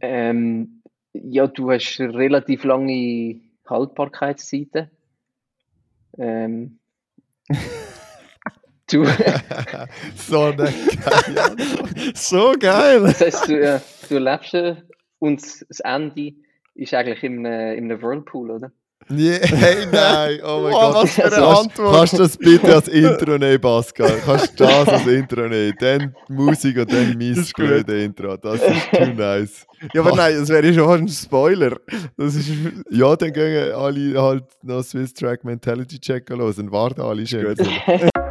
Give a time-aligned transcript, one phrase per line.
[0.00, 4.90] Ähm, ja, du hast relativ lange Haltbarkeitszeiten.
[6.18, 6.78] Ähm,
[8.90, 9.04] du,
[10.16, 11.56] so eine geile
[12.14, 13.00] So geil!
[13.02, 14.76] das heißt, du, ja, du erlebst äh,
[15.18, 16.34] und das Ende
[16.74, 18.72] ist eigentlich im, äh, im Whirlpool, oder?
[19.10, 20.94] Nee, hey, nein, oh mein Gott.
[20.94, 21.94] was für eine Kannst- Antwort.
[21.96, 24.12] Kannst du das bitte als Intro nehmen, Pascal?
[24.24, 25.74] Kannst du das als Intro nehmen?
[25.80, 27.64] Dann Musik und dann mein Das ist gut.
[27.66, 28.36] blöde Intro.
[28.36, 29.66] Das ist too nice.
[29.94, 31.76] Ja, aber nein, das wäre schon ein Spoiler.
[32.16, 32.50] Das ist
[32.90, 37.54] Ja, dann gehen alle halt noch Swiss Track Mentality Check los und warten alle schön.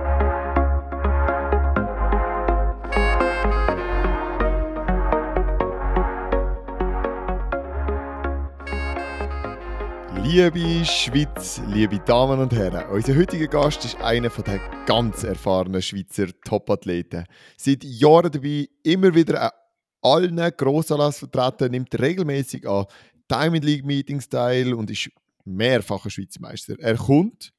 [10.37, 16.27] Liebe Schweiz, liebe Damen und Herren, unser heutiger Gast ist einer den ganz erfahrenen Schweizer
[16.45, 17.25] Topathleten.
[17.57, 19.49] Seit Jahren dabei, immer wieder an
[20.03, 22.85] allen Grossanlass vertreten, nimmt regelmäßig an
[23.31, 25.09] Diamond League Meetings teil und ist
[25.43, 26.75] mehrfacher Schweizer Meister.
[26.77, 27.51] Er kommt,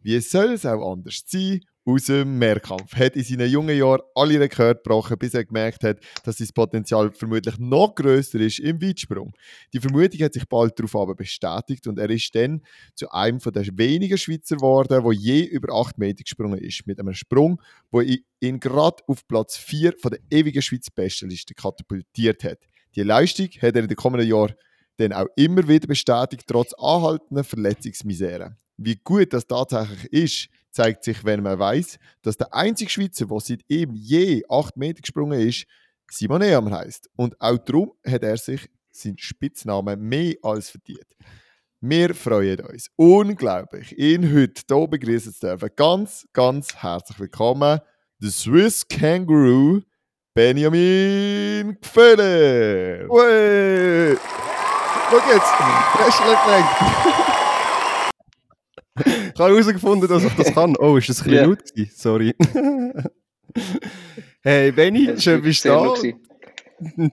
[0.00, 2.94] wie soll es auch anders sein, aus dem Mehrkampf.
[2.94, 7.10] Hat in seinen jungen Jahren alle Rekorde gebrochen, bis er gemerkt hat, dass sein Potenzial
[7.12, 9.32] vermutlich noch größer ist im Weitsprung.
[9.72, 12.62] Die Vermutung hat sich bald darauf aber bestätigt und er ist dann
[12.94, 16.86] zu einem der wenigen Schweizer geworden, der je über 8 Meter gesprungen ist.
[16.86, 17.60] Mit einem Sprung,
[17.90, 22.58] wo ihn gerade auf Platz 4 von der ewigen Schweiz Bestenliste katapultiert hat.
[22.94, 24.54] Die Leistung hat er in den kommenden Jahren
[24.98, 28.56] dann auch immer wieder bestätigt, trotz anhaltender Verletzungsmisere.
[28.76, 33.40] Wie gut das tatsächlich ist, zeigt sich, wenn man weiß, dass der einzige Schweizer, der
[33.40, 35.64] seit ihm je 8 Meter gesprungen ist,
[36.10, 37.08] Simon Eammer heisst.
[37.16, 41.06] Und auch darum hat er sich seinen Spitznamen mehr als verdient.
[41.80, 45.70] Wir freuen uns unglaublich, ihn heute hier begrüßen zu dürfen.
[45.74, 47.80] Ganz, ganz herzlich willkommen,
[48.20, 49.80] der Swiss Kangaroo,
[50.34, 53.08] Benjamin Gfeller.
[55.10, 55.52] Schau jetzt,
[55.98, 57.31] Wrestling
[58.98, 60.76] Ich habe herausgefunden, dass ich das kann.
[60.78, 61.62] Oh, ist das ein bisschen laut?
[61.94, 62.34] Sorry.
[64.42, 65.94] hey, Benny, schön bist du da.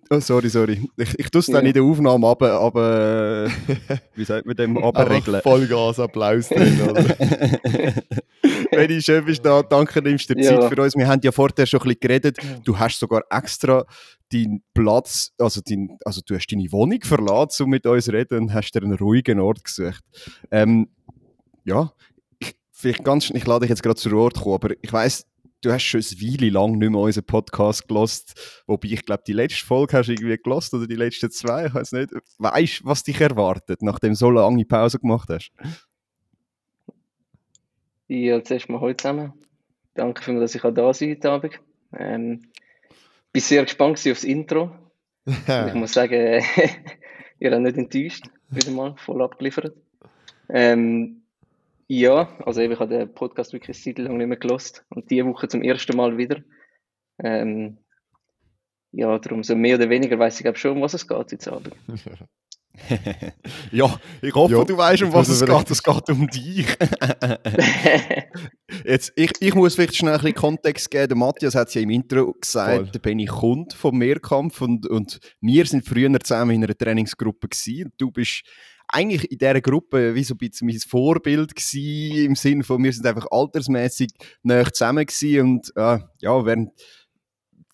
[0.10, 0.90] Oh, sorry, sorry.
[0.98, 1.68] Ich, ich tue es dann Ja.
[1.68, 3.50] in der Aufnahme aber, aber äh,
[4.16, 5.42] wie sagt man dem, abregeln.
[5.42, 6.80] Vollgas Applaus drin?
[8.72, 9.62] Benny, schön bist du da.
[9.62, 10.60] Danke, nimmst dir Ja.
[10.60, 10.96] Zeit für uns.
[10.96, 12.38] Wir haben ja vorher schon ein bisschen geredet.
[12.66, 13.86] Du hast sogar extra
[14.34, 18.40] deinen Platz, also, dein, also du hast deine Wohnung verlassen, um mit uns zu reden
[18.40, 20.04] und hast dir einen ruhigen Ort gesucht.
[20.52, 20.88] Ähm,
[21.70, 21.94] ja,
[22.40, 25.28] ich, vielleicht ganz schnell, ich lade dich jetzt gerade zu Wort kommen, aber ich weiss,
[25.62, 29.34] du hast schon eine Weile lang nicht mehr unseren Podcast gelost, wobei ich glaube, die
[29.34, 32.12] letzte Folge hast du irgendwie gelost oder die letzten zwei, ich weiß nicht.
[32.40, 35.52] Weißt du, was dich erwartet, nachdem du so lange Pause gemacht hast?
[38.08, 39.34] Ja, zuerst mal heute zusammen.
[39.94, 41.60] Danke vielmals, dass ich auch da sein heute Abend.
[41.96, 42.42] Ähm,
[43.32, 44.72] bin sehr gespannt gewesen aufs Intro.
[45.68, 46.42] Ich muss sagen,
[47.40, 48.24] ihr habt nicht enttäuscht.
[48.50, 49.76] Wieder mal voll abgeliefert.
[50.50, 51.22] Ähm,
[51.92, 55.10] ja, also eben, ich habe den Podcast wirklich eine Zeit lang nicht mehr gelost und
[55.10, 56.44] diese Woche zum ersten Mal wieder.
[57.22, 57.80] Ähm,
[58.92, 61.52] ja, darum so mehr oder weniger weiß ich glaube schon, um was es geht heute
[61.52, 61.76] Abend.
[63.72, 65.72] ja, ich hoffe, Ja, du weißt, um jetzt was es geht.
[65.72, 66.68] Es geht um dich.
[68.86, 71.08] Jetzt, ich, ich muss vielleicht schnell ein bisschen Kontext geben.
[71.08, 72.92] Der Matthias hat es ja im Intro gesagt, Voll.
[72.92, 77.92] der Benny kommt vom Mehrkampf und, und wir sind früher zusammen in einer Trainingsgruppe gewesen.
[77.98, 78.44] Du bist
[78.92, 82.92] eigentlich in dieser Gruppe wie so ein bisschen mein Vorbild gewesen, im Sinne von, wir
[82.92, 84.12] sind einfach altersmäßig
[84.44, 86.72] näher zusammen gewesen und äh, ja, während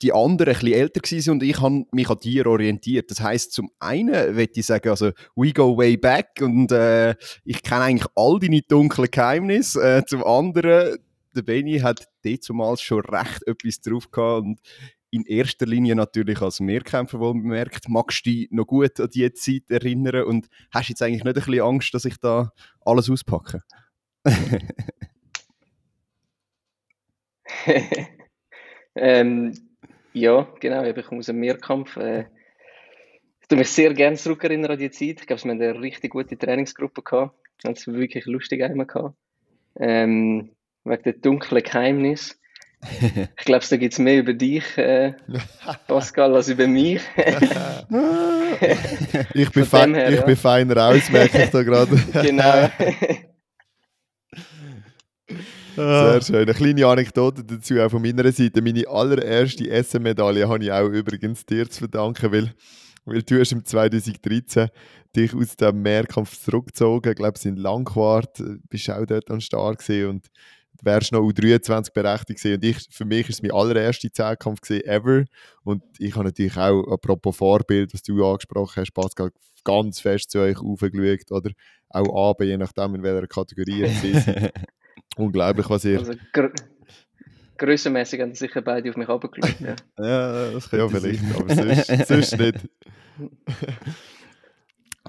[0.02, 3.10] die anderen ein bisschen älter waren und ich habe mich an dir orientiert.
[3.12, 7.16] Das heißt, zum einen würde ich sagen, also we go way back und äh,
[7.46, 9.82] ich kenne eigentlich all deine dunklen Geheimnisse.
[9.82, 10.98] Äh, zum anderen,
[11.34, 14.60] der Benny hat damals schon recht etwas drauf gehabt und
[15.16, 17.88] in erster Linie natürlich als Mehrkämpfer wohl bemerkt.
[17.88, 21.44] Magst du dich noch gut an diese Zeit erinnern und hast jetzt eigentlich nicht ein
[21.44, 23.64] bisschen Angst, dass ich da alles auspacke?
[28.96, 29.54] ähm,
[30.14, 31.96] ja, genau, ich komme aus dem Mehrkampf.
[31.98, 32.26] Äh,
[33.42, 35.22] ich tue mich sehr gerne zurückerinnern an die Zeit.
[35.22, 37.36] Ich glaube, wir haben eine richtig gute Trainingsgruppe gehabt.
[37.64, 39.14] Es wirklich lustig einmal.
[39.78, 40.50] Ähm,
[40.84, 42.40] wegen der dunklen Geheimnis.
[43.38, 45.14] Ich glaube, da gibt es mehr über dich, äh,
[45.88, 47.02] Pascal, als über mich.
[49.34, 50.26] ich bin, fein, her, ich ja.
[50.26, 51.96] bin feiner aus, merke ich da gerade.
[52.22, 52.70] genau.
[55.76, 56.36] Sehr schön.
[56.36, 58.62] Eine kleine Anekdote dazu auch von meiner Seite.
[58.62, 62.54] Meine allererste SM-Medaille habe ich auch übrigens dir zu verdanken, weil,
[63.06, 64.70] weil du hast im 2013
[65.16, 67.12] dich aus dem Mehrkampf zurückgezogen.
[67.12, 70.28] Ich glaube, in Langquart äh, bist du auch dort am Start gewesen und
[70.82, 72.56] wärst noch U23 berechtigt gewesen.
[72.56, 75.26] Und ich, für mich ist es mein allererster Zehnkampf gewesen, ever.
[75.64, 79.32] Und ich habe natürlich auch, apropos Vorbild, was du angesprochen hast, Pascal,
[79.64, 81.52] ganz fest zu euch aufgeschaut, oder?
[81.90, 84.54] Auch Abend, je nachdem, in welcher Kategorie ihr seid.
[85.18, 86.00] Unglaublich, was ihr...
[86.00, 86.52] Also, gr
[87.58, 89.76] grössenmässig haben sicher beide auf mich runtergeschaut, ja.
[89.98, 92.56] Ja, das Ja, könnte vielleicht, aber sonst, sonst nicht.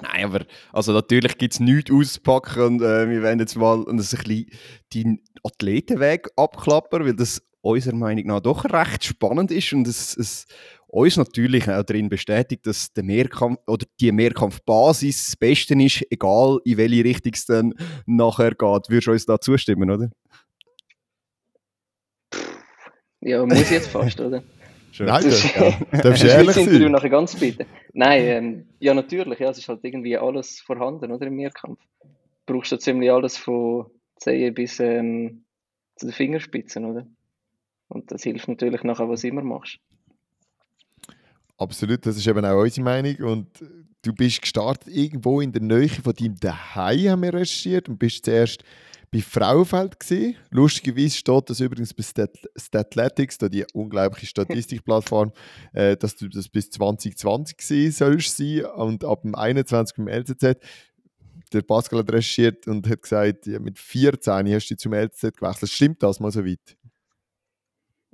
[0.02, 3.96] Nein, aber also natürlich gibt es nichts auszupacken und äh, wir werden jetzt mal ein
[3.96, 4.46] bisschen
[4.92, 10.46] deinen Athletenweg abklappern, weil das unserer Meinung nach doch recht spannend ist und es, es
[10.86, 16.58] uns natürlich auch darin bestätigt, dass der Mehrkampf oder die Mehrkampfbasis das Beste ist, egal
[16.64, 17.74] in welche Richtung es dann
[18.06, 18.88] nachher geht.
[18.88, 20.10] Würdest du uns da zustimmen, oder?
[23.20, 24.42] Ja, muss jetzt fast, oder?
[24.96, 25.08] Schön.
[25.08, 25.70] Nein, Das ja.
[26.02, 26.92] darfst du ehrlich Interview sein?
[26.92, 27.66] nachher ganz bitte.
[27.92, 31.78] Nein, ähm, ja natürlich, ja, es ist halt irgendwie alles vorhanden, oder, im Mehrkampf.
[32.46, 35.44] Du brauchst ja ziemlich alles von Zehen bis ähm,
[35.96, 37.06] zu den Fingerspitzen, oder?
[37.88, 39.78] Und das hilft natürlich nachher, was immer machst.
[41.58, 43.16] Absolut, das ist eben auch unsere Meinung.
[43.16, 43.48] Und
[44.00, 48.24] du bist gestartet irgendwo in der Nähe von deinem Daheim, haben wir recherchiert, und bist
[48.24, 48.64] zuerst
[49.16, 50.36] bei Frauenfeld gesehen.
[50.50, 55.32] Lustigerweise steht das übrigens bei Stat Stathletics, da die unglaubliche Statistikplattform,
[55.72, 60.58] äh, dass du das bis 2020 gesehen sollst sein und ab dem 21 im LZZ.
[61.52, 65.70] Der Pascal hat recherchiert und hat gesagt, ja, mit 14 hast du zum LZZ gewechselt.
[65.70, 66.76] Stimmt das mal so weit?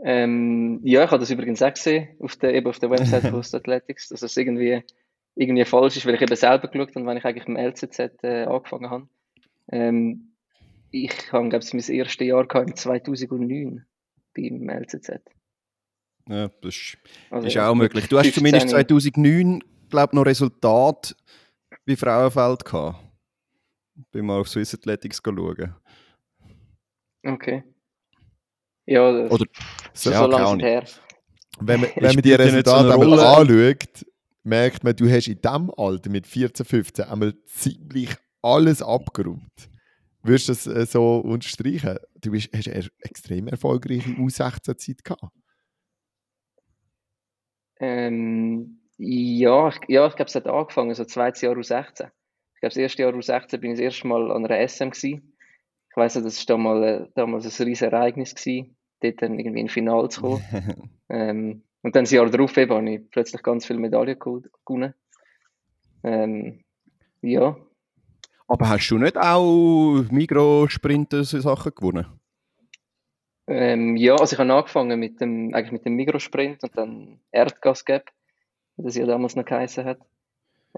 [0.05, 3.41] Ähm, ja, ich habe das übrigens auch gesehen, auf der, eben auf der Website von
[3.53, 4.83] Athletics, dass es irgendwie,
[5.35, 8.45] irgendwie falsch ist, weil ich eben selber geschaut habe, wenn ich eigentlich im LZZ äh,
[8.45, 9.09] angefangen habe.
[9.71, 10.32] Ähm,
[10.93, 13.85] ich habe, glaube ich, mein erstes Jahr gehabt im 2009
[14.35, 15.21] beim LZZ.
[16.29, 16.99] Ja, das ist,
[17.31, 18.09] Also ist auch möglich.
[18.09, 18.35] Du hast 15.
[18.35, 21.17] zumindest 2009, glaube noch Resultat
[21.85, 23.05] bei Frauenfeld gehabt.
[24.13, 25.75] Bin mal auf Swiss Athletics schauen.
[27.25, 27.65] Okay.
[28.87, 29.45] Ja, das Oder
[29.93, 30.85] ist so ja, lange her.
[31.61, 34.07] Wenn man, wenn man die Resultate einmal anschaut,
[34.45, 39.72] merkt man, du hast in diesem Alter mit 14, 15 einmal ziemlich alles abgeräumt.
[40.23, 41.99] Würdest du das äh, so unterstreichen?
[42.21, 45.33] Du bist, hast eine extrem erfolgreiche U16-Zeit gehabt.
[47.81, 52.11] Ähm, ja, ich, ja, ich glaube, es hat angefangen, so zweites Jahr U16.
[52.55, 55.37] Ich glaube, das erste Jahr U16 bin ich das erste Mal an einer SM gewesen.
[55.91, 59.61] Ich weiss noch, das war damals, äh, damals ein riesen Ereignis gewesen, dort dann irgendwie
[59.61, 60.91] in Finale zu kommen.
[61.09, 64.95] ähm, und dann das Jahr darauf eben habe ich plötzlich ganz viele Medaillen gewonnen.
[66.05, 66.65] Ähm,
[67.23, 67.57] ja,
[68.49, 72.07] Aber hast du nicht auch Migros-Sprinter so Sachen gewonnen?
[73.49, 77.85] ähm, ja, also ich habe angefangen mit dem, eigentlich mit dem Mikrosprint und dann Erdgas
[77.85, 78.11] Gap,
[78.77, 79.99] wie das ja damals noch geheißen hat.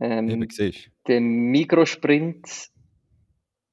[0.00, 2.70] Ähm, Eben, siehst Den Mikrosprint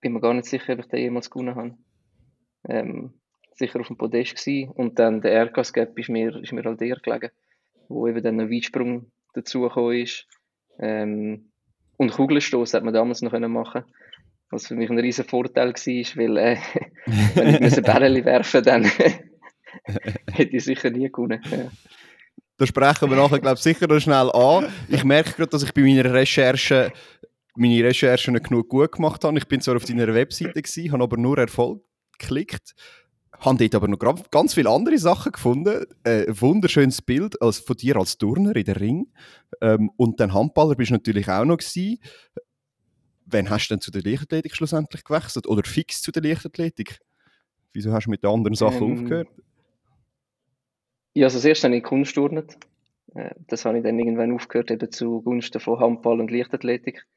[0.01, 1.77] bin mir gar nicht sicher, ob ich den jemals gewonnen habe.
[2.67, 3.13] Ähm,
[3.53, 4.71] sicher auf dem Podest gewesen.
[4.71, 7.31] Und dann der Erdgas Gap ist mir, ist mir halt eher gelegen,
[7.87, 10.27] wo eben dann ein Weitsprung dazugekommen ist.
[10.79, 11.50] Ähm,
[12.01, 13.83] und Kugelstoß hat man damals noch können machen
[14.51, 16.57] was für mich ein riesen Vorteil war, weil äh,
[17.35, 18.83] wenn ich müssen Bälle werfen dann
[20.33, 21.41] hätte ich sicher nie gewonnen.
[21.49, 21.71] Ja.
[22.57, 24.67] Da sprechen wir nachher, glaube ich, sicher noch schnell an.
[24.89, 26.91] Ich merke gerade, dass ich bei meiner Recherche
[27.55, 29.37] meine Recherchen nicht genug gut gemacht habe.
[29.37, 31.81] Ich bin zwar auf deiner Webseite gewesen, habe aber nur Erfolg
[32.19, 32.75] geklickt.
[33.41, 35.85] Habe dort aber noch ganz viele andere Sachen gefunden.
[36.03, 39.07] Äh, ein wunderschönes Bild als, von dir als Turner in der Ring.
[39.61, 41.97] Ähm, und dann Handballer bist du natürlich auch noch gewesen.
[43.25, 45.47] Wann hast du denn zu der Leichtathletik schlussendlich gewechselt?
[45.47, 46.99] Oder fix zu der Leichtathletik?
[47.73, 49.27] Wieso hast du mit den anderen Sachen Ähm, aufgehört?
[51.15, 52.57] Ja, also das erste habe ich Kunst turnet.
[53.15, 57.07] Äh, Das habe ich dann irgendwann aufgehört, eben zugunsten von Handball und Leichtathletik.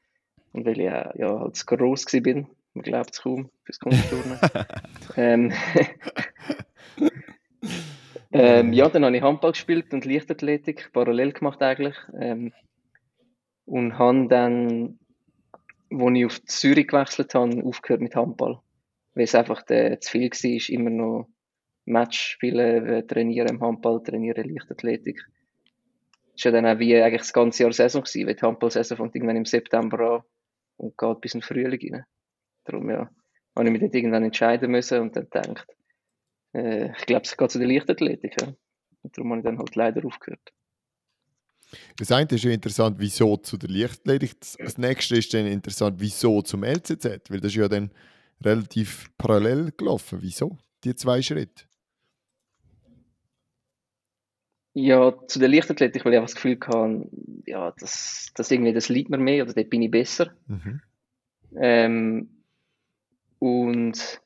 [0.53, 4.39] Und weil ich äh, ja, halt zu gross bin, man glaubt es kaum, fürs Kunstturnen.
[5.17, 5.53] ähm,
[8.33, 11.97] ähm, ja, dann habe ich Handball gespielt und Leichtathletik, parallel gemacht eigentlich.
[12.21, 12.53] Ähm,
[13.65, 14.99] und habe dann,
[15.91, 18.61] als ich auf Zürich gewechselt habe, aufgehört mit Handball.
[19.15, 21.29] Weil es einfach äh, zu viel war, immer noch
[21.85, 25.21] Match spielen, äh, trainieren im Handball, trainieren Leichtathletik.
[26.35, 28.97] Das war ja dann auch wie eigentlich das ganze Jahr Saison gewesen, weil die Handball-Saison
[28.97, 30.23] fängt irgendwann im September an
[30.77, 32.05] und geht bis in den Frühling rein.
[32.65, 33.11] Darum ja,
[33.57, 35.67] habe ich mich dort irgendwann entscheiden müssen und dann gedacht,
[36.55, 38.41] äh, ich glaube, es geht zu der Leichtathletik.
[38.41, 38.49] Ja.
[39.03, 40.53] Und darum habe ich dann halt leider aufgehört.
[41.97, 44.41] Das eine ist ja interessant, wieso zu der Leichtathletik.
[44.41, 47.31] Das- nächste ist dann interessant, wieso zum LCZ.
[47.31, 47.91] Weil das ist ja dann
[48.43, 50.19] relativ parallel gelaufen.
[50.23, 50.59] Wieso?
[50.85, 51.65] Die zwei Schritte.
[54.77, 57.09] Ja, zu der Leichtathletik, weil ich einfach das Gefühl hatte,
[57.47, 60.35] ja, das, das irgendwie, das liegt mir mehr oder dort bin ich besser.
[60.49, 60.81] Mhm.
[61.57, 62.34] Ähm,
[63.45, 64.23] und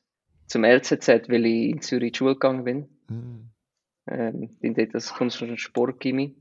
[0.47, 2.87] zum LZZ, weil ich in Zürich in die Schule gegangen bin.
[3.09, 3.49] Mhm.
[4.07, 6.37] Ähm, bin dort als Kunst- und Sportgymnasium.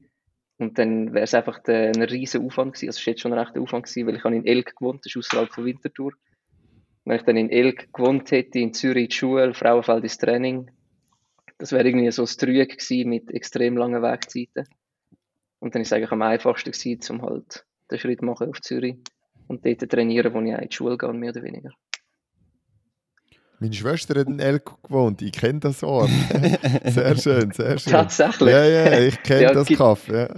[0.59, 2.89] Und dann wäre es einfach der, ein riesen Aufwand gewesen.
[2.89, 5.05] Also es war jetzt schon ein rechter Aufwand gewesen, weil ich habe in Elk gewohnt,
[5.05, 6.13] das ist außerhalb von Winterthur.
[7.05, 10.71] Wenn ich dann in Elk gewohnt hätte, in Zürich in die Schule, Frauenfeld ins Training,
[11.59, 14.69] das wäre irgendwie so ein Trüg gewesen mit extrem langen Wegzeiten.
[15.59, 18.97] Und dann ist es eigentlich am einfachsten gewesen, um halt den Schritt machen auf Zürich
[19.49, 21.71] und dort trainieren, wo ich auch in die Schule gehe, mehr oder weniger.
[23.61, 26.11] Meine Schwester hat in Elko gewohnt, ich kenne das Ort.
[26.85, 27.93] sehr schön, sehr schön.
[27.93, 28.51] Tatsächlich?
[28.51, 30.17] Ja, ja, ich kenne ja, das Kaffee.
[30.17, 30.29] Ja.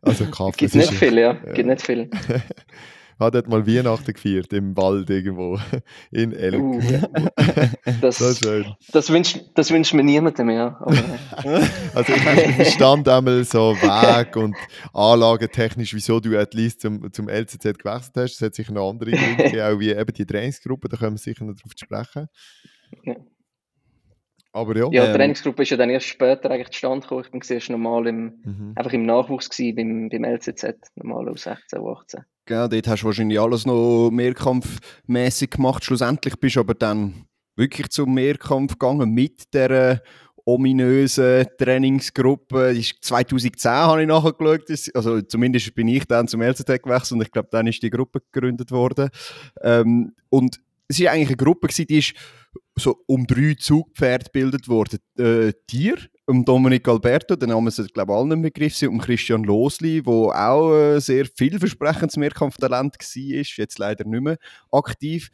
[0.00, 0.56] Also Kaffee.
[0.56, 1.36] Gibt nicht viel, ja.
[1.44, 1.52] ja.
[1.52, 2.08] Gibt nicht viel.
[3.20, 5.58] Hat dort mal Weihnachten gefeiert, im Wald irgendwo,
[6.10, 6.60] in Elk.
[6.60, 6.80] Uh,
[8.00, 8.74] das, schön.
[8.92, 10.80] Das wünscht, das wünscht mir niemandem mehr.
[11.94, 14.56] also ich verstand einmal so Weg und
[14.92, 18.34] Anlagentechnisch, wieso du at least zum, zum LCZ gewechselt hast.
[18.34, 21.44] Es hat sicher noch andere Gründe, auch wie eben die Trainingsgruppe, da können wir sicher
[21.44, 22.28] noch drauf sprechen.
[23.04, 23.14] Ja.
[24.52, 24.88] Aber ja.
[24.90, 27.22] Ja, die ähm, Trainingsgruppe ist ja dann erst später eigentlich zustande gekommen.
[27.24, 28.72] Ich bin zuerst normal im, mhm.
[28.74, 32.24] einfach im Nachwuchs gewesen, beim, beim LCZ, normal aus 16, 18.
[32.46, 35.84] Genau, dort hast du wahrscheinlich alles noch mehrkampfmäßig gemacht.
[35.84, 40.02] Schlussendlich bist du aber dann wirklich zum Mehrkampf gegangen mit der
[40.44, 42.74] ominösen Trainingsgruppe.
[43.00, 44.94] 2010 habe ich nachgeschaut.
[44.94, 48.20] Also zumindest bin ich dann zum LCT gewechselt und ich glaube, dann ist die Gruppe
[48.32, 49.10] gegründet worden.
[49.62, 52.14] Ähm, und es war eigentlich eine Gruppe, die ist
[52.78, 55.00] so um drei Zugpferde gebildet worden.
[55.18, 55.96] Äh, dir,
[56.26, 60.12] um Dominik Alberto, den Namen sind, glaube ich, allen im Begriff, um Christian Losli, der
[60.12, 64.38] auch äh, sehr vielversprechendes Mehrkampftalent war, jetzt leider nicht mehr
[64.70, 65.30] aktiv.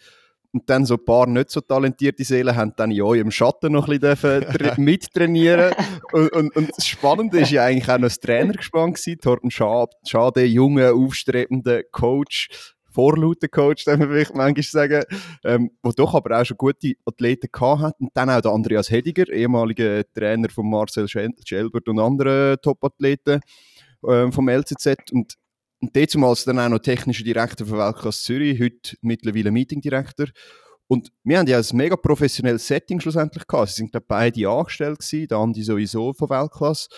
[0.52, 3.88] Und dann so ein paar nicht so talentierte Seelen haben dann in eurem Schatten noch
[3.88, 5.74] ein bisschen mittrainieren
[6.12, 9.18] und, und, und, das Spannende ist ja eigentlich auch noch das Trainergespann gewesen.
[9.20, 15.04] Thorsten Schade, junger, aufstrebender Coach, vorlauten Coach, darf man vielleicht manchmal sagen,
[15.44, 18.00] ähm, wo doch aber auch schon gute Athleten gehabt hat.
[18.00, 23.40] Und dann auch der Andreas Hediger, ehemaliger Trainer von Marcel Schelbert und anderen Top-Athleten
[24.08, 25.12] ähm, vom LCZ.
[25.12, 25.34] Und,
[25.80, 30.26] und damals dann auch noch technischer Direktor von Weltklasse Zürich, heute mittlerweile Meetingdirektor.
[30.88, 33.70] Und wir haben ja ein mega professionelles Setting schlussendlich gehabt.
[33.70, 36.88] Sie sind glaube beide angestellt gewesen, der Andi sowieso von Weltklasse.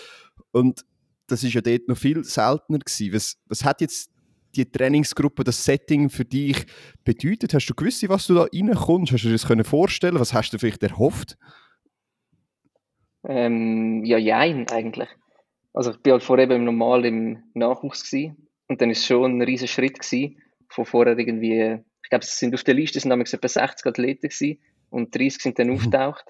[0.52, 0.84] Und
[1.26, 3.12] das ist ja dort noch viel seltener gewesen.
[3.14, 4.10] Was, was hat jetzt
[4.64, 6.66] die Trainingsgruppe, das Setting für dich
[7.04, 7.54] bedeutet?
[7.54, 9.12] Hast du gewusst, was du da reinkommst?
[9.12, 10.18] Hast du dir das können vorstellen?
[10.18, 11.36] Was hast du vielleicht erhofft?
[13.24, 15.08] Ähm, ja, jein, eigentlich.
[15.72, 18.48] Also ich bin halt vorher eben normal im Nachwuchs gewesen.
[18.68, 22.38] und dann ist es schon ein riesiger Schritt gewesen, von vorher irgendwie, ich glaube, es
[22.38, 24.58] sind auf der Liste sind damals etwa 60 Athleten gewesen
[24.90, 25.74] und 30 sind dann mhm.
[25.74, 26.24] auftaucht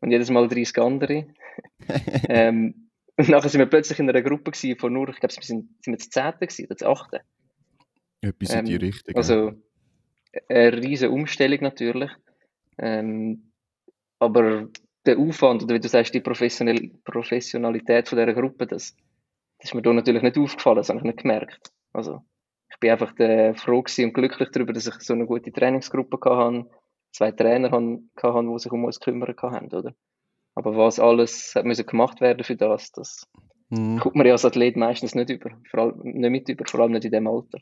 [0.00, 1.26] und jedes Mal 30 andere.
[2.28, 5.42] ähm, und nachher sind wir plötzlich in einer Gruppe gewesen von nur, ich glaube, wir
[5.42, 6.32] sind, sind wir das 10.
[6.40, 7.20] gewesen, oder das 8.
[8.20, 9.16] Etwas in die ähm, Richtung.
[9.16, 9.52] Also
[10.48, 12.10] eine riesige Umstellung natürlich.
[12.78, 13.52] Ähm,
[14.18, 14.68] aber
[15.06, 18.94] der Aufwand, oder wie du sagst, die Professionalität von dieser Gruppe, das,
[19.58, 21.72] das ist mir da natürlich nicht aufgefallen, das habe ich nicht gemerkt.
[21.92, 22.22] Also
[22.70, 26.66] ich bin einfach der, froh und glücklich darüber, dass ich so eine gute Trainingsgruppe hatte,
[27.12, 29.94] zwei Trainer hatte, die sich um uns kümmern konnten, oder?
[30.54, 33.26] Aber was alles hat müssen gemacht werden für das, das
[33.70, 33.98] mhm.
[33.98, 36.92] kommt man ja als Athlet meistens nicht über, vor allem nicht mit über, vor allem
[36.92, 37.58] nicht in dem Alter.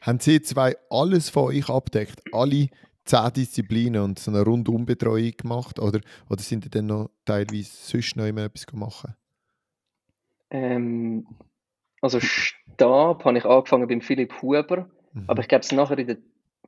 [0.00, 2.22] Haben Sie zwei alles von euch abdeckt?
[2.32, 2.68] Alle
[3.04, 5.78] zehn Disziplinen und so eine Rundumbetreuung gemacht?
[5.78, 9.06] Oder, oder sind Sie dann noch teilweise sonst noch immer etwas gemacht?
[10.50, 11.26] Ähm,
[12.00, 15.24] also Stab habe ich angefangen beim Philipp Huber, mhm.
[15.26, 16.16] aber ich glaube es nachher in der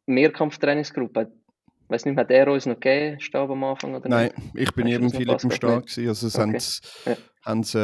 [0.07, 1.33] Mehrkampftrainingsgruppe.
[1.85, 3.95] Ich weiß nicht, hat er uns noch gegeben, Stab am Anfang?
[3.95, 4.69] Oder Nein, nicht?
[4.69, 5.85] ich bin eben Philipp im Stab.
[5.85, 6.41] Also es okay.
[6.41, 7.79] haben, haben sie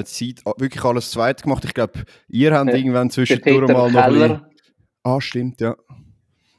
[0.00, 1.64] äh, Zeit, wirklich alles zweit gemacht.
[1.64, 2.76] Ich glaube, ihr habt ja.
[2.76, 4.46] irgendwann zwischendurch mal noch ein bisschen,
[5.04, 5.76] Ah, stimmt, ja.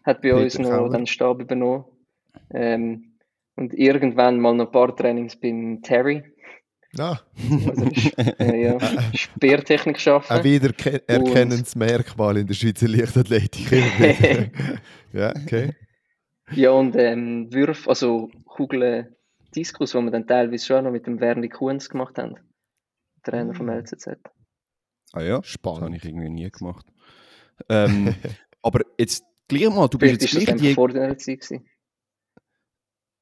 [0.04, 0.90] Hat bei Peter uns noch Keller.
[0.90, 1.86] den Stab übernommen.
[2.52, 3.18] Ähm,
[3.56, 6.24] und irgendwann mal noch ein paar Trainings beim Terry.
[6.98, 7.20] Ah.
[7.68, 7.86] Also,
[8.40, 8.78] äh, ja,
[9.14, 10.32] Speertechnik schaffen.
[10.32, 13.72] Ein wiedererkennendes Merkmal in der Schweizer Leichtathletik.
[15.14, 15.74] ja, okay.
[16.52, 19.16] Ja, und ähm, Würf, also Kugeln
[19.56, 22.36] Diskus, wo wir dann teilweise schon noch mit dem Werni Kunz gemacht haben.
[23.24, 24.20] Trainer vom LCZ.
[25.14, 25.82] Ah ja, spannend.
[25.82, 26.86] Das habe ich irgendwie nie gemacht.
[27.70, 28.14] Ähm,
[28.62, 30.74] aber jetzt gleich mal, du bist jetzt gleich die...
[30.74, 30.90] vor?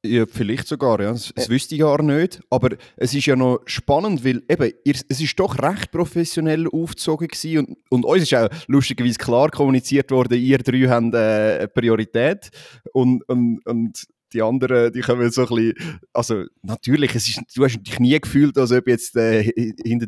[0.06, 1.14] Ja, vielleicht sogar, ja.
[1.14, 1.52] Das, das ja.
[1.52, 2.42] wüsste ich gar nicht.
[2.50, 7.30] Aber es ist ja noch spannend, weil eben, ihr, es ist doch recht professionell aufgezogen
[7.30, 11.68] gewesen und, und uns ist auch lustigerweise klar kommuniziert worden, ihr drei habt äh, eine
[11.70, 12.50] Priorität
[12.92, 17.64] und, und, und die anderen, die kommen so ein bisschen, also natürlich, es ist, du
[17.64, 19.44] hast dich nie gefühlt, als ob jetzt äh,
[19.84, 20.08] hinter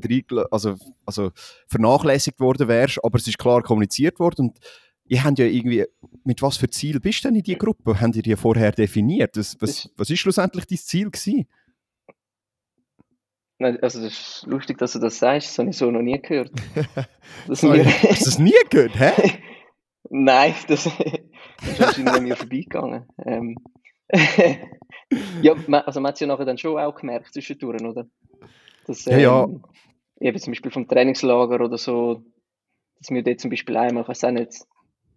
[0.52, 1.32] also, also
[1.68, 4.60] vernachlässigt worden wärst, aber es ist klar kommuniziert worden und
[5.06, 5.86] ihr habt ja irgendwie,
[6.24, 8.00] mit was für Ziel bist du denn in dieser Gruppe?
[8.00, 9.38] Habt ihr die vorher definiert?
[9.38, 11.48] Was, was, was ist schlussendlich dein Ziel gewesen?
[13.58, 16.20] Nein, also das ist lustig, dass du das sagst, das habe ich so noch nie
[16.22, 16.52] gehört.
[17.48, 17.86] Dass wir...
[17.86, 19.40] Hast du das nie gehört, hä?
[20.10, 23.06] Nein, das, ist wahrscheinlich an mir vorbeigegangen.
[23.26, 23.58] Ähm,
[25.42, 25.54] ja,
[25.86, 28.08] also man hat es ja nachher dann schon auch gemerkt zwischendurch, oder?
[28.86, 29.48] Dass, ähm, ja, ja.
[30.20, 32.24] Eben zum Beispiel vom Trainingslager oder so,
[33.00, 34.66] dass wir dort zum Beispiel einmal, ich weiß auch nicht,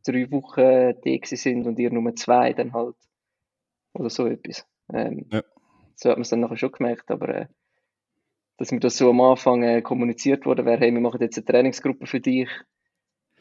[0.05, 2.97] drei Wochen da sind und ihr nur zwei dann halt.
[3.95, 4.67] Oder so etwas.
[4.93, 5.43] Ähm, ja.
[5.95, 7.47] So hat man es dann nachher schon gemerkt, aber äh,
[8.57, 11.45] dass mir das so am Anfang äh, kommuniziert wurde, wäre, hey, wir machen jetzt eine
[11.45, 12.49] Trainingsgruppe für dich,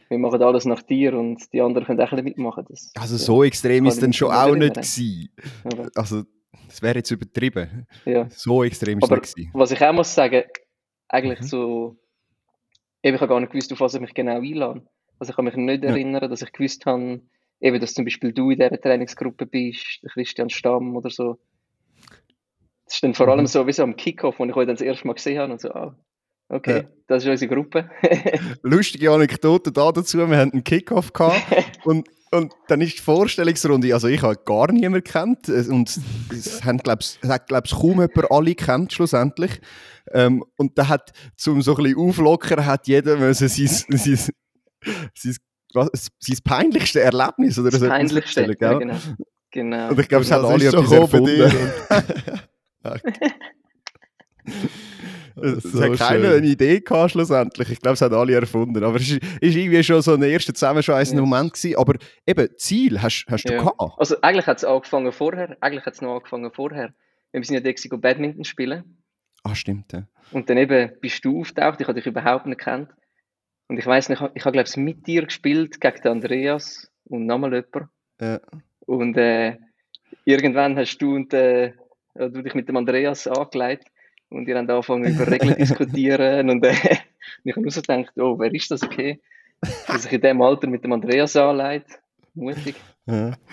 [0.10, 2.66] wir machen alles nach dir und die anderen können auch ein mitmachen.
[2.70, 5.30] Das, also so ja, extrem ist es dann schon auch nicht gewesen.
[5.96, 6.24] Also
[6.68, 7.88] das wäre jetzt übertrieben.
[8.06, 8.28] Ja.
[8.30, 10.44] So extrem ist es nicht Was ich auch muss sagen,
[11.10, 11.46] eigentlich mhm.
[11.46, 11.98] so,
[13.04, 14.86] eben, ich habe gar nicht gewusst, auf was ich mich genau einlade.
[15.20, 15.90] Also ich kann mich nicht ja.
[15.90, 17.22] erinnern, dass ich gewusst habe,
[17.60, 21.38] eben, dass zum Beispiel du in dieser Trainingsgruppe bist, Christian Stamm oder so.
[22.86, 23.48] Das ist dann vor allem mhm.
[23.48, 25.62] so wie so am Kickoff, wo ich euch dann das erste Mal gesehen habe und
[25.62, 25.98] so, ah,
[26.50, 26.84] okay, ja.
[27.08, 27.90] das ist unsere Gruppe.
[28.62, 31.42] Lustige Anekdote da dazu, wir hatten einen Kickoff gehabt
[31.86, 36.00] und, und dann ist die Vorstellungsrunde, also ich habe gar niemanden kennt äh, und
[36.32, 39.60] es haben, glaube ich, glaub, kaum jemand alle kennt schlussendlich.
[40.14, 44.18] Ähm, und da hat, zum so ein bisschen auflockern, hat jeder müssen sein, sein,
[45.14, 45.36] sein,
[45.74, 48.96] was, sein peinlichste Erlebnis oder das so peinlichste, stellen, ja, genau.
[49.52, 49.90] genau.
[49.90, 51.52] Und ich glaube, es hat alle etwas erfunden.
[55.42, 57.70] es so hat keiner eine Idee gehabt, schlussendlich.
[57.70, 58.84] Ich glaube, es haben alle erfunden.
[58.84, 61.28] Aber es war irgendwie schon so ein erster zusammenschweißender ja.
[61.28, 61.78] Moment gewesen.
[61.78, 63.60] Aber eben, Ziel hast, hast du ja.
[63.60, 63.80] gehabt.
[63.98, 65.58] Also eigentlich hat es angefangen vorher.
[65.62, 66.94] Eigentlich hat es noch angefangen vorher.
[67.32, 68.98] Wir sind ja Dexiko Badminton spielen.
[69.44, 70.08] Ah, stimmt, ja.
[70.32, 71.80] Und dann eben bist du auftaucht.
[71.82, 72.90] Ich habe dich überhaupt nicht gekannt.
[73.68, 77.26] Und ich weiß nicht, ich habe, glaube ich, mit dir gespielt gegen den Andreas und
[77.26, 77.90] nochmal jemand.
[78.20, 78.40] Ja.
[78.86, 79.58] Und äh,
[80.26, 81.74] irgendwann hast du und äh,
[82.16, 83.90] du dich mit dem Andreas angelegt
[84.30, 86.74] und ihr habt angefangen über Regeln zu diskutieren und, äh,
[87.44, 89.20] ich habe nur so gedacht, oh, wer ist das okay,
[89.88, 92.00] dass sich in dem Alter mit dem Andreas anlegt.
[92.34, 92.76] Mutig.
[93.08, 93.34] Ja.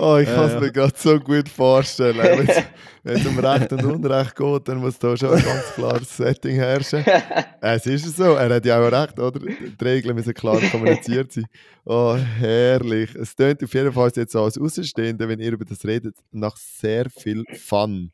[0.00, 2.18] Oh, ich kann es ja, mir gerade so gut vorstellen.
[3.02, 6.54] Wenn es um Recht und Unrecht geht, dann muss da schon ein ganz klares Setting
[6.54, 7.04] herrschen.
[7.60, 9.40] es ist so, er hat ja auch recht, oder?
[9.40, 11.46] Die Regeln müssen klar kommuniziert sein.
[11.84, 13.14] Oh, herrlich.
[13.16, 17.10] Es tönt auf jeden Fall jetzt als Außenstehender, wenn ihr über das redet, nach sehr
[17.10, 18.12] viel Fun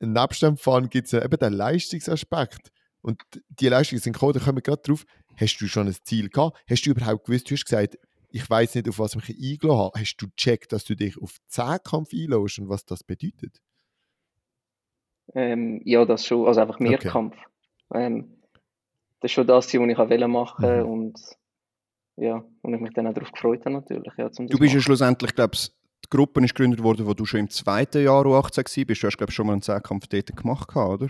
[0.00, 2.70] nebst dem Fun gibt es ja eben den Leistungsaspekt.
[3.00, 5.04] Und die Leistungen sind gekommen, da kommen wir gerade drauf.
[5.36, 6.58] Hast du schon ein Ziel gehabt?
[6.68, 7.98] Hast du überhaupt gewusst, du hast gesagt,
[8.30, 10.00] ich weiß nicht, auf was ich mich eingeladen habe.
[10.00, 13.62] Hast du gecheckt, dass du dich auf Zehnkampf einlässt und was das bedeutet?
[15.34, 16.46] Ähm, ja, das schon.
[16.46, 17.36] Also einfach Mehrkampf.
[17.88, 18.06] Okay.
[18.06, 18.38] Ähm,
[19.20, 20.84] das ist schon das, was ich machen wollte.
[20.84, 20.90] Mhm.
[20.90, 21.20] Und
[22.16, 24.12] ja, und ich mich dann auch darauf gefreut habe natürlich.
[24.16, 25.70] Ja, du bist ja schlussendlich, glaube ich,
[26.04, 29.02] die Gruppe ist gegründet worden, wo du schon im zweiten Jahr U18 warst.
[29.02, 31.08] Du hast, glaube ich, schon mal einen Zehnkampf dort gemacht, oder?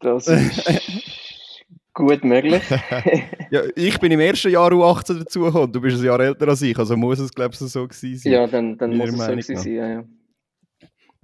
[0.00, 0.64] Das ist
[1.94, 2.62] gut möglich.
[3.50, 5.72] ja, ich bin im ersten Jahr U18 dazugekommen.
[5.72, 8.32] Du bist ein Jahr älter als ich, also muss es, glaube ich, so gewesen sein.
[8.32, 10.04] Ja, dann, dann muss es so gewesen sein, ja, ja.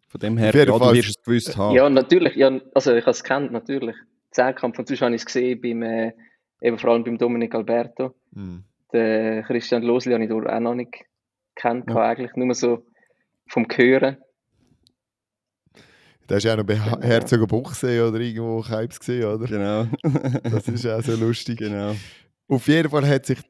[0.08, 1.74] Von dem her, ja, du wirst es gewusst haben.
[1.74, 2.36] Ja, natürlich.
[2.36, 3.96] Ja, also ich habe es kennt, natürlich.
[4.30, 4.78] Zehnkampf.
[4.78, 6.12] Und sonst habe ich es gesehen, beim, äh,
[6.60, 8.14] eben vor allem beim Dominik Alberto.
[8.32, 8.58] Mm.
[8.94, 11.04] Den Christian Losli habe ich auch noch nicht
[11.57, 11.96] kennt, ja.
[11.96, 12.87] eigentlich nur so
[13.48, 14.16] vom Hören.
[16.26, 17.02] Da hast du ja noch bei genau.
[17.02, 19.46] Herzogen Buchsee oder irgendwo Keips gesehen, oder?
[19.46, 19.87] Genau.
[20.44, 21.59] das ist auch so lustig.
[21.59, 21.94] Genau.
[22.48, 23.40] Auf jeden Fall hat sich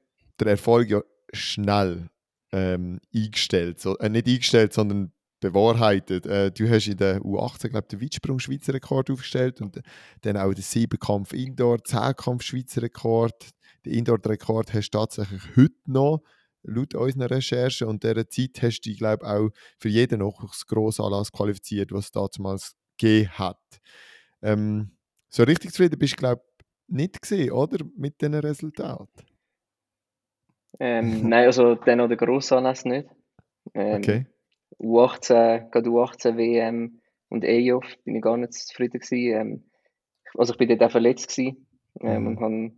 [0.41, 1.01] der Erfolg ja
[1.33, 2.09] schnell
[2.53, 3.81] ähm, eingestellt.
[3.81, 6.27] So, äh, nicht eingestellt, sondern bewahrheitet.
[6.27, 9.81] Äh, du hast in der U18, glaube den Weitsprung-Schweizer Rekord aufgestellt und
[10.23, 13.51] dann auch den Siebenkampf Indoor, Zehnkampf Schweizer Rekord,
[13.85, 16.23] den Indoor-Rekord hast du tatsächlich heute noch,
[16.63, 17.89] laut unseren Recherchen.
[17.89, 22.11] Und dieser Zeit hast du dich, glaube ich, auch für jeden Nachwuchsgrossanlass qualifiziert, was es
[22.13, 23.81] damals gegeben hat.
[24.43, 24.97] Ähm,
[25.29, 27.85] so richtig zufrieden bist du, glaube ich, nicht gesehen, oder?
[27.97, 29.27] Mit diesen Resultaten?
[30.81, 33.09] Ähm, nein, also dann noch der Grossanlass nicht.
[33.75, 34.27] Ähm, okay.
[34.79, 39.41] U18, gerade U18 WM und EOF bin ich gar nicht zufrieden gewesen.
[39.41, 39.65] Ähm,
[40.37, 41.67] also ich bin dort auch verletzt gewesen
[42.01, 42.27] ähm, mhm.
[42.29, 42.73] und habe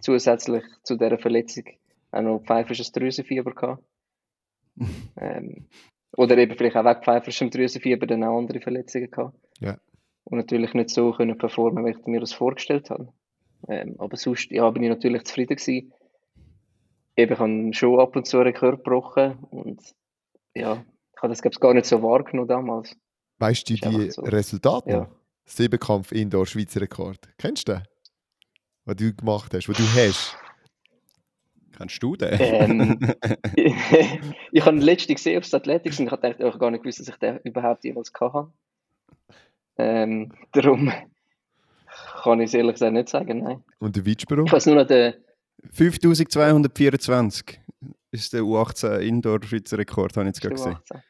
[0.00, 1.64] zusätzlich zu dieser Verletzung
[2.12, 3.84] auch noch pfeifersches Drüsenfieber gehabt.
[5.16, 5.66] ähm,
[6.16, 9.38] oder eben vielleicht auch wegen pfeiferschem Drüsenfieber dann auch andere Verletzungen gehabt.
[9.60, 9.78] Ja.
[10.24, 13.12] Und natürlich nicht so können performen, wie ich mir das vorgestellt habe.
[13.68, 15.92] Ähm, aber sonst ja, bin ich natürlich zufrieden gewesen.
[17.16, 19.80] Eben, ich habe schon ab und zu einen Körper gebrochen und
[20.54, 20.84] ja,
[21.14, 22.96] ich habe das glaube ich gar nicht so wahrgenommen damals.
[23.38, 24.22] Weißt du die so.
[24.22, 24.90] Resultate?
[24.90, 25.10] Ja.
[25.44, 27.18] Siebenkampf Indoor Schweizer Rekord.
[27.38, 27.82] Kennst du den?
[28.90, 30.36] Was du gemacht hast, was du hast?
[31.76, 32.36] Kennst du den?
[32.40, 32.98] Ähm,
[34.52, 37.00] ich habe letztens gesehen auf Athletics und ich habe gedacht, ich habe gar nicht gewusst,
[37.00, 38.52] dass ich den überhaupt jemals hatte.
[39.78, 40.92] Ähm, darum
[42.22, 43.62] kann ich es ehrlich gesagt nicht sagen, nein.
[43.78, 44.46] Und der Weitsprung?
[44.46, 45.14] Ich weiß nur noch den...
[45.72, 47.60] 5224
[48.10, 50.76] ist der U18 Indoor-Schweizer Rekord, habe ich jetzt gerade gesehen.
[50.76, 51.02] 18?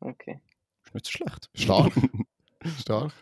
[0.00, 0.40] Okay.
[0.84, 1.50] Ist nicht so schlecht.
[1.54, 1.92] Stark.
[2.80, 3.12] Stark.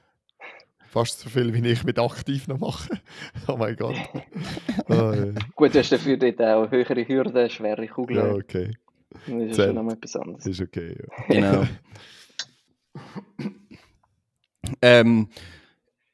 [0.91, 3.01] Fast so viel, wie ich mit aktiv noch mache.
[3.47, 3.95] Oh mein Gott.
[4.89, 5.33] Ah, ja.
[5.55, 8.33] Gut, du hast dafür dort auch höhere Hürden, schwere ja, Kugeln.
[8.33, 8.73] okay.
[9.11, 9.69] Das ist zählt.
[9.69, 10.47] schon nochmal etwas anderes.
[10.47, 10.97] Ist okay.
[11.29, 11.35] Ja.
[11.35, 11.67] Genau.
[14.83, 15.29] ähm,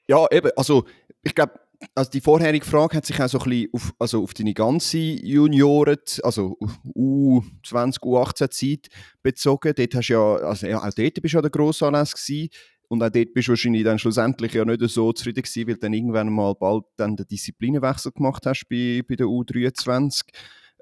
[0.09, 0.85] ja, eben, also
[1.23, 1.59] ich glaube,
[1.95, 4.99] also die vorherige Frage hat sich auch so ein bisschen auf, also auf deine ganze
[4.99, 8.89] Junioren, also auf U20, U18 Zeit
[9.23, 9.73] bezogen.
[9.75, 12.51] Dort hast du ja, also ja, auch dort bist du ja der Grossanlass gewesen.
[12.89, 15.81] Und auch dort bist du wahrscheinlich dann schlussendlich ja nicht so zufrieden gewesen, weil du
[15.81, 20.23] dann irgendwann mal bald dann den Disziplinenwechsel gemacht hast bei, bei der U23.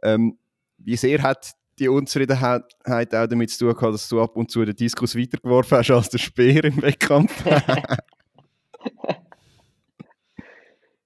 [0.03, 0.38] Ähm,
[0.79, 4.64] wie sehr hat die Unzufriedenheit auch damit zu tun gehabt, dass du ab und zu
[4.64, 7.45] den Diskus weitergeworfen hast als der Speer im Wettkampf?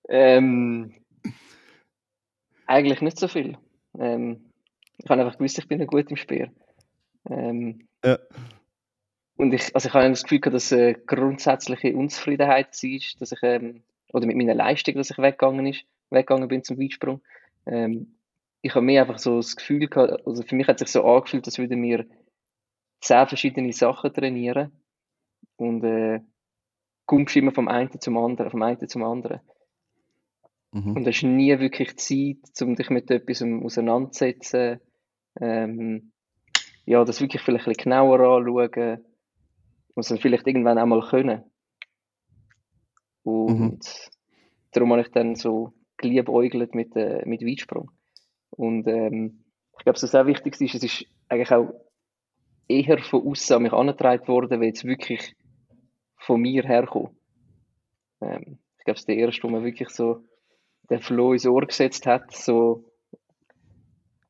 [0.08, 0.94] Ähm,
[2.66, 3.56] eigentlich nicht so viel.
[3.98, 4.50] Ähm,
[4.96, 6.50] ich habe einfach gewusst, ich bin nicht gut im Speer.
[7.30, 8.18] Ähm, Ja.
[9.38, 13.38] Und ich, also ich habe das Gefühl gehabt, dass eine grundsätzliche Unzufriedenheit war, dass ich,
[13.42, 17.20] ähm, oder mit meiner Leistung, dass ich weggegangen, ist, weggegangen bin zum Weitsprung.
[17.64, 18.16] Ähm,
[18.62, 21.04] ich habe mehr einfach so das Gefühl gehabt, also für mich hat es sich so
[21.04, 22.04] angefühlt, als würden wir
[23.00, 24.72] zehn verschiedene Sachen trainieren
[25.56, 26.18] und äh,
[27.06, 29.40] kommst immer vom einen zum anderen, vom einen zum anderen.
[30.72, 30.96] Mhm.
[30.96, 34.80] Und hast nie wirklich Zeit, um dich mit etwas auseinanderzusetzen.
[35.40, 36.10] Ähm,
[36.86, 39.04] ja, das wirklich vielleicht ein bisschen genauer anschauen.
[39.98, 41.42] Und dann vielleicht irgendwann auch mal können.
[43.24, 43.80] Und
[44.70, 47.90] darum habe ich dann so geliebäugelt mit, äh, mit Weitsprung.
[48.50, 49.42] Und ähm,
[49.76, 51.72] ich glaube, was auch wichtig ist, es ist eigentlich auch
[52.68, 55.34] eher von außen an mich angetragen worden, weil es wirklich
[56.16, 57.16] von mir herkommt.
[58.20, 60.22] Ähm, ich glaube, es ist der erste, wo man wirklich so
[60.90, 62.84] den Flow ins Ohr gesetzt hat, so,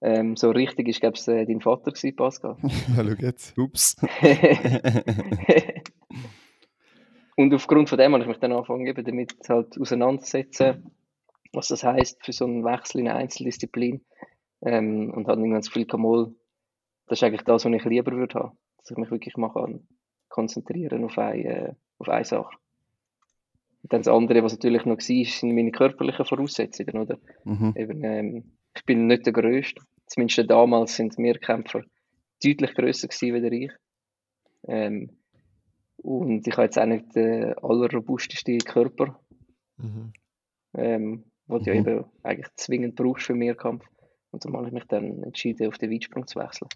[0.01, 2.57] ähm, so richtig ist, glaube ich, äh, dein Vater gewesen, Pascal.
[2.97, 3.59] Schau jetzt.
[3.59, 3.97] Ups.
[7.39, 10.91] Und aufgrund von dem habe ich mich dann angefangen, eben damit halt auseinanderzusetzen,
[11.53, 14.05] was das heißt für so einen Wechsel in eine Einzeldisziplin.
[14.61, 16.35] Ähm, und habe irgendwann das Gefühl, mal,
[17.07, 18.59] das ist eigentlich das, was ich lieber würde haben.
[18.79, 19.87] Dass ich mich wirklich mal kann
[20.29, 22.57] konzentrieren auf eine, äh, auf eine Sache.
[23.83, 27.19] Und dann das andere, was natürlich noch war, sind meine körperlichen Voraussetzungen, oder?
[27.45, 27.73] Mhm.
[27.77, 29.83] Eben, ähm, ich bin nicht der Größte.
[30.07, 31.83] Zumindest damals sind Mehrkämpfer
[32.43, 33.73] deutlich grösser gewesen wie ich.
[34.67, 35.19] Ähm,
[36.03, 39.21] und ich habe jetzt auch nicht den allerrobustesten Körper,
[39.79, 40.13] Mhm.
[40.77, 41.89] ähm, den du ja Mhm.
[41.89, 43.85] eben eigentlich zwingend brauchst für Mehrkampf.
[44.31, 46.69] Und darum habe ich mich dann entschieden, auf den Weitsprung zu wechseln.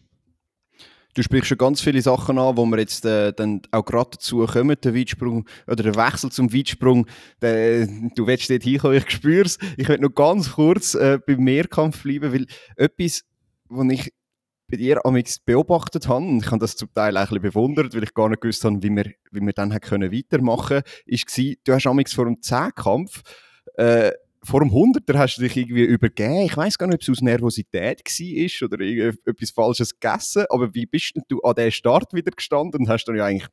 [1.14, 4.46] Du sprichst schon ganz viele Sachen an, wo wir jetzt äh, dann auch gerade dazu
[4.46, 7.07] kommen, der Weitsprung oder der Wechsel zum Weitsprung.
[7.42, 9.59] Der, du willst dort hinkommen, ich spüre es.
[9.77, 12.46] Ich möchte noch ganz kurz äh, beim Mehrkampf bleiben, weil
[12.77, 13.25] etwas,
[13.68, 14.12] was ich
[14.70, 18.05] bei dir amix beobachtet habe, und ich habe das zum Teil ein bisschen bewundert, weil
[18.05, 21.87] ich gar nicht gewusst habe, wie wir, wie wir dann weitermachen können, war, du hast
[21.87, 23.20] amix vor dem Zehnkampf
[23.75, 24.12] äh,
[24.44, 26.42] vor dem 100er hast du dich irgendwie übergeben.
[26.42, 30.46] Ich weiß gar nicht, ob es aus Nervosität war oder etwas Falsches gegessen.
[30.48, 33.48] Aber wie bist denn du an den Start wieder gestanden und hast dann ja eigentlich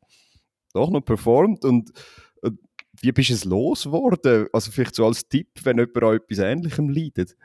[0.73, 1.63] doch noch performt?
[1.63, 1.91] Und,
[2.41, 2.59] und
[3.01, 4.47] wie bist du es losgeworden?
[4.51, 7.37] Also vielleicht so als Tipp, wenn jemand an etwas Ähnlichem leidet.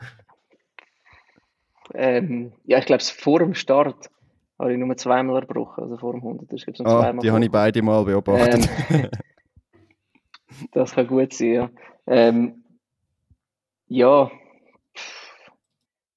[1.92, 4.11] Ähm, ja, ich glaube, vor dem Start
[4.59, 6.50] habe ich nur zweimal erbrochen, also vor dem 100.
[6.50, 8.68] Das ist, ich, Ah, zweimal die habe ich beide mal beobachtet.
[8.88, 9.09] Ähm,
[10.72, 11.70] das kann gut sein, ja.
[12.07, 12.63] Ähm,
[13.87, 14.31] ja,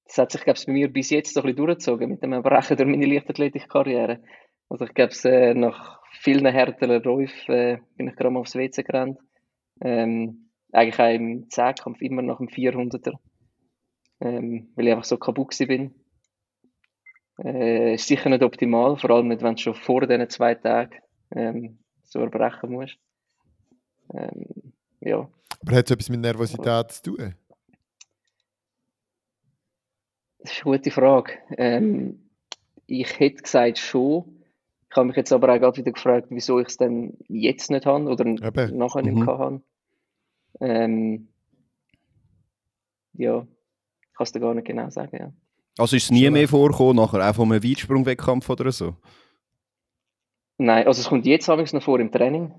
[0.06, 2.32] das hat sich, glaube ich, bei mir bis jetzt so ein bisschen durchgezogen mit dem
[2.32, 4.20] Erbrechen durch meine Leichtathletik-Karriere.
[4.68, 8.82] Also ich glaube, äh, nach vielen härteren Läufen äh, bin ich gerade mal aufs WC
[8.82, 9.18] gerannt.
[9.80, 13.14] Ähm, eigentlich auch im Zehnkampf immer nach dem 400er.
[14.20, 15.94] Ähm, weil ich einfach so kaputt bin.
[17.42, 20.98] Äh, ist sicher nicht optimal, vor allem nicht, wenn du schon vor diesen zwei Tagen
[21.30, 22.98] ähm, so erbrechen musst.
[24.12, 27.34] Ähm, ja, Aber hat es etwas mit Nervosität zu tun?
[30.38, 31.32] Das ist eine gute Frage.
[31.56, 32.30] Ähm,
[32.86, 34.34] ich hätte gesagt schon.
[34.90, 37.84] Ich habe mich jetzt aber auch gerade wieder gefragt, wieso ich es dann jetzt nicht
[37.84, 38.76] habe oder Eben.
[38.78, 39.26] nachher nicht Mhm.
[39.26, 39.62] habe.
[40.60, 41.28] Ähm,
[43.12, 43.46] ja,
[44.00, 45.16] ich kann es dir gar nicht genau sagen.
[45.18, 45.32] Ja.
[45.76, 48.96] Also ist es nie mehr vorgekommen, nachher auch einem Weitsprungwettkampf oder so?
[50.56, 52.52] Nein, also es kommt jetzt habe ich noch vor im Training.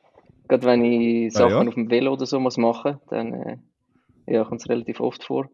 [0.48, 1.68] Gerade wenn ich Ah, Sachen ja?
[1.68, 3.56] auf dem Velo oder so muss machen, dann äh,
[4.26, 5.48] ja, kommt es relativ oft vor.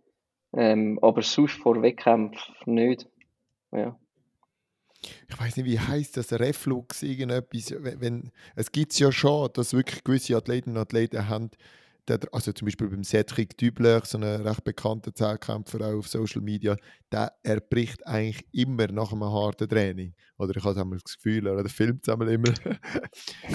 [0.55, 3.09] Ähm, aber sonst vor Wettkämpfen nicht.
[3.71, 3.99] Ja.
[5.29, 7.75] Ich weiß nicht, wie heißt das, Reflux, irgendetwas.
[7.79, 11.51] Wenn, wenn, es gibt es ja schon, dass wirklich gewisse Athletinnen und Athleten haben,
[12.09, 16.43] der, also zum Beispiel beim Cedric Dübler, so ein recht bekannter Zehnkämpfer auch auf Social
[16.43, 16.77] Media,
[17.13, 20.15] der erbricht eigentlich immer nach einem harten Training.
[20.37, 22.55] Oder ich habe das Gefühl, oder filmt es immer.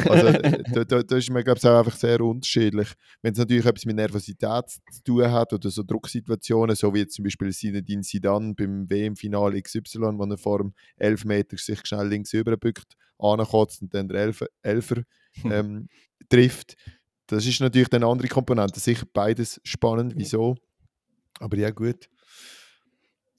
[0.10, 0.32] also
[0.74, 2.94] da, da, da, ist mir, glaube ich, auch einfach sehr unterschiedlich.
[3.22, 7.16] Wenn es natürlich etwas mit Nervosität zu tun hat oder so Drucksituationen, so wie jetzt
[7.16, 12.32] zum Beispiel Sinedin Sidan beim WM-Finale XY, wo er vor dem Elfmeter sich schnell links
[12.32, 15.04] überbückt, ankotzt und dann der Elfer, Elfer
[15.44, 15.90] ähm,
[16.30, 16.76] trifft,
[17.28, 18.80] das ist natürlich eine andere Komponente.
[18.80, 20.14] Sicher beides spannend.
[20.16, 20.56] Wieso?
[21.40, 22.10] Aber ja, gut.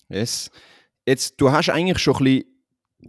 [0.09, 0.51] Yes.
[1.07, 2.59] Jetzt, du hast eigentlich schon ein bisschen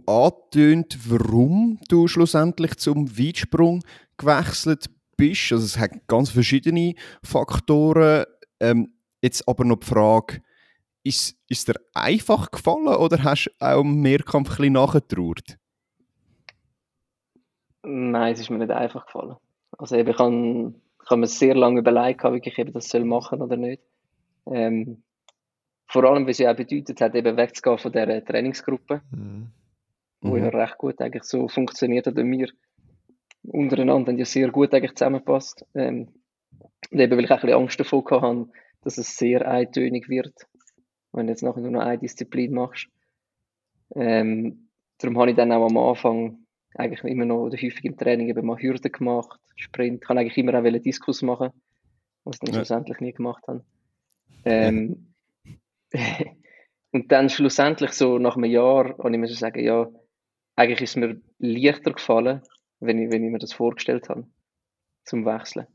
[0.06, 3.82] angetönt, warum du schlussendlich zum Weitsprung
[4.16, 5.52] gewechselt bist.
[5.52, 8.24] Also es hat ganz verschiedene Faktoren.
[8.58, 10.42] Ähm, jetzt aber noch die Frage,
[11.02, 15.56] ist, ist dir einfach gefallen oder hast du auch im Mehrkampf ein bisschen nachgetraut?
[17.82, 19.36] Nein, es ist mir nicht einfach gefallen.
[19.80, 20.18] Also eben, ich
[21.10, 23.82] habe, mir sehr lange überlegt, ob ich eben das soll machen oder nicht.
[24.46, 25.02] Ähm,
[25.86, 29.48] vor allem, weil es ja auch bedeutet hat, eben wegzugehen von dieser Trainingsgruppe, mhm.
[30.20, 30.56] wo ja mhm.
[30.56, 32.50] recht gut eigentlich so funktioniert hat und wir
[33.42, 35.64] untereinander ja sehr gut eigentlich zusammenpasst.
[35.74, 36.08] Ähm,
[36.90, 38.48] und eben, weil ich auch ein bisschen Angst davor hatte,
[38.82, 40.46] dass es sehr eintönig wird,
[41.12, 42.88] wenn du jetzt nachher nur noch eine Disziplin machst.
[43.94, 48.28] Ähm, darum habe ich dann auch am Anfang eigentlich immer noch oder häufig im Training
[48.28, 50.00] eben mal Hürden gemacht, Sprint.
[50.02, 51.50] Ich kann eigentlich immer auch einen Diskus machen,
[52.24, 52.60] was ich dann ja.
[52.60, 53.64] schlussendlich nie gemacht habe.
[54.44, 55.14] Ähm,
[56.92, 59.88] und dann schlussendlich so nach einem Jahr habe ich so sagen, ja,
[60.56, 62.42] eigentlich ist es mir leichter gefallen,
[62.80, 64.26] wenn ich, wenn ich mir das vorgestellt habe,
[65.04, 65.66] zum Wechseln.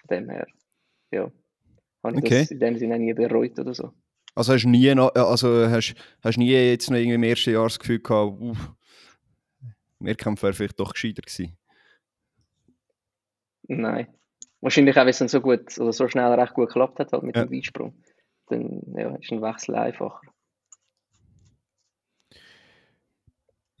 [0.00, 0.46] Von dem her,
[1.10, 1.30] ja.
[2.02, 2.40] Habe ich okay.
[2.40, 3.92] das in dem Sinne nie bereut oder so.
[4.34, 7.78] Also hast du nie, also hast, hast nie jetzt noch irgendwie im ersten Jahr das
[7.78, 8.56] Gefühl gehabt, uh,
[9.98, 11.56] Mehrkampf wäre vielleicht doch gescheiter gewesen.
[13.64, 14.08] Nein.
[14.60, 17.22] Wahrscheinlich auch, wenn es dann so gut oder so schnell recht gut geklappt hat halt
[17.22, 17.44] mit ja.
[17.44, 17.94] dem Weitsprung.
[18.48, 20.20] Dann ja, ist ein Wechsel einfacher.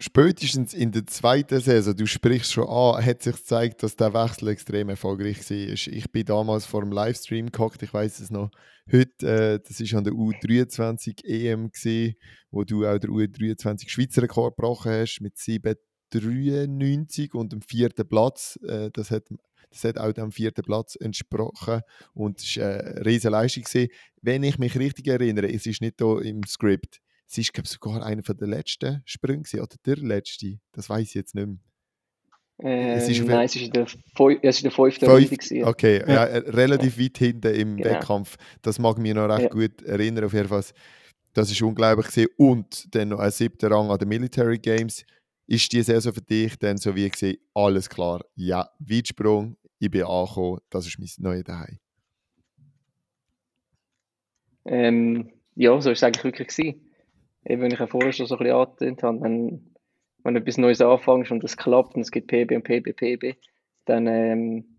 [0.02, 4.48] Spätestens in der zweiten Saison, du sprichst schon an, hat sich gezeigt, dass der Wechsel
[4.48, 5.56] extrem erfolgreich war.
[5.56, 8.50] Ich bin damals vor dem Livestream gehockt, ich weiß es noch.
[8.90, 12.16] Heute, äh, das war an der U23 EM, gewesen,
[12.50, 15.76] wo du auch der U23 Schweizer Rekord gebrochen hast mit 7
[16.10, 18.58] 93 und dem vierten Platz.
[18.66, 19.28] Äh, das, hat,
[19.72, 21.80] das hat auch dem vierten Platz entsprochen
[22.14, 23.64] und es war eine riesige Leistung.
[23.64, 23.88] Gewesen.
[24.20, 28.04] Wenn ich mich richtig erinnere, es ist nicht hier im Skript, es ist glaube sogar
[28.04, 31.58] einer der letzten Sprünge gewesen, oder der letzte, das weiß ich jetzt nicht mehr.
[32.64, 35.66] Ähm, es ist nein, es ist der, Feu es ist der fünfte Fünf, Runde.
[35.66, 36.12] Okay, ja.
[36.12, 36.24] ja.
[36.26, 37.04] Äh, relativ ja.
[37.04, 37.90] weit hinten im genau.
[37.90, 38.36] Wettkampf.
[38.60, 39.48] Das mag mich noch recht ja.
[39.48, 40.24] gut erinnern.
[40.24, 40.62] Auf jeden Fall.
[41.32, 42.28] Das ist unglaublich gewesen.
[42.36, 45.04] Und dann noch ein siebter Rang an den Military Games
[45.46, 50.04] ist die Saison für dich dann so wie gesehen, alles klar, ja, Weitsprung, ich bin
[50.04, 51.78] angekommen, das ist mein neues Daheim?
[54.64, 56.48] Ähm, ja, so war es eigentlich wirklich.
[56.48, 56.92] Gewesen.
[57.44, 59.74] Eben, wenn ich ja vorher schon so ein bisschen angetönt habe, wenn,
[60.22, 63.36] wenn du etwas Neues anfängst und es klappt und es gibt PB und PB, PB,
[63.86, 64.78] dann ähm,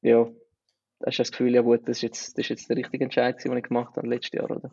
[0.00, 0.28] ja,
[1.06, 3.36] hast du das Gefühl, ja gut, das ist jetzt, das ist jetzt der richtige Entscheid,
[3.44, 4.50] den ich gemacht habe letztes Jahr.
[4.50, 4.72] Oder?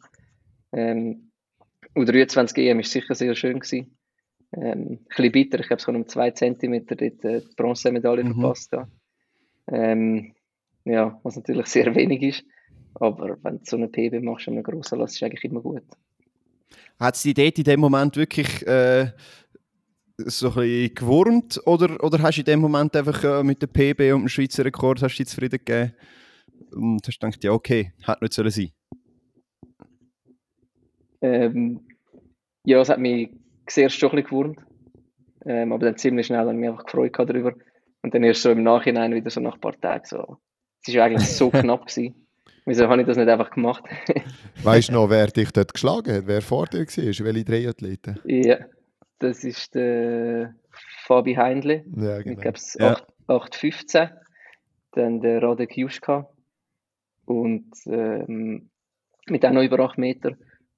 [0.74, 1.30] Ähm,
[1.96, 3.60] U23 EM war sicher sehr schön.
[3.60, 3.96] Gewesen
[4.54, 5.60] ähm, ein bisschen bitter.
[5.60, 8.34] Ich glaube, es kann um zwei Zentimeter äh, die Bronzemedaille mhm.
[8.34, 8.74] verpasst.
[8.74, 8.88] Ja.
[9.72, 10.34] Ähm,
[10.86, 12.44] ja, was natürlich sehr wenig ist.
[12.96, 15.62] Aber wenn du so eine PB machst an einem grossen Lass, ist es eigentlich immer
[15.62, 15.84] gut.
[17.00, 19.12] Hat es dich dort in dem Moment wirklich äh,
[20.18, 21.62] so ein bisschen gewurmt?
[21.66, 24.66] Oder, oder hast du in dem Moment einfach äh, mit dem PB und dem Schweizer
[24.66, 25.94] Rekord hast du dich zufrieden gegeben?
[26.72, 28.72] Und hast gedacht, ja, okay, hätte nicht sollen sein
[31.22, 31.80] ähm,
[32.66, 33.30] Ja, es hat mich
[33.68, 34.60] zuerst schon ein bisschen gewurmt.
[35.46, 37.54] Ähm, aber dann ziemlich schnell habe ich mich einfach gefreut darüber.
[38.02, 40.38] Und dann erst so im Nachhinein wieder so nach ein paar Tagen so.
[40.86, 41.88] Es war eigentlich so knapp.
[41.88, 42.28] Gewesen.
[42.66, 43.84] Wieso habe ich das nicht einfach gemacht?
[44.64, 46.28] weißt du noch, wer dich dort geschlagen hat?
[46.28, 47.26] Wer vor dir war?
[47.26, 48.20] Welche drei Athleten?
[48.26, 48.60] Ja,
[49.20, 50.54] das ist der
[51.06, 51.84] Fabi Heindle.
[51.96, 52.34] Ja, genau.
[52.34, 52.96] Ich glaube, es ja.
[53.28, 54.12] 8,15.
[54.92, 56.30] Dann der Radek Juschka.
[57.26, 58.70] Und ähm,
[59.28, 60.34] mit auch noch über 8 Meter.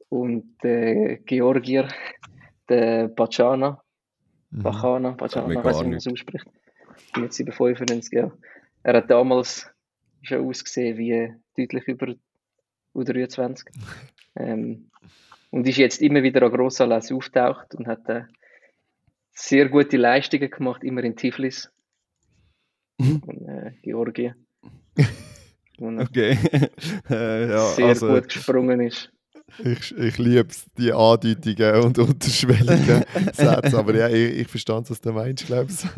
[0.10, 1.88] Und der Georgier,
[2.69, 3.81] der Bacana.
[4.49, 4.63] Mhm.
[4.63, 6.45] Bacana, Bacana, ich weiß nicht, wie man es ausspricht.
[7.17, 8.31] Mit 795, ja.
[8.83, 9.69] Er hat damals
[10.21, 12.15] schon ausgesehen wie deutlich über
[12.95, 13.65] U23.
[14.35, 14.89] ähm,
[15.51, 18.23] und ist jetzt immer wieder an Grossanlässen auftaucht und hat äh,
[19.31, 21.69] sehr gute Leistungen gemacht, immer in Tiflis
[22.97, 23.21] mhm.
[23.25, 24.35] und äh, Georgien.
[25.83, 26.37] Okay.
[27.09, 29.11] äh, ja, sehr also, gut gesprungen ist.
[29.63, 35.11] Ich, ich liebe die Andeutungen und unterschwelligen Sätze, aber ja, ich, ich verstand, was du
[35.11, 35.89] meinst, glaube ich.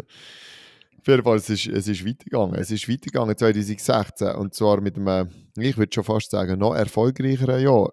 [1.03, 2.55] Auf jeden Fall, es ist, es ist weitergegangen.
[2.55, 7.61] Es ist weitergegangen 2016 und zwar mit einem, ich würde schon fast sagen, noch erfolgreicheren
[7.61, 7.91] Jahr.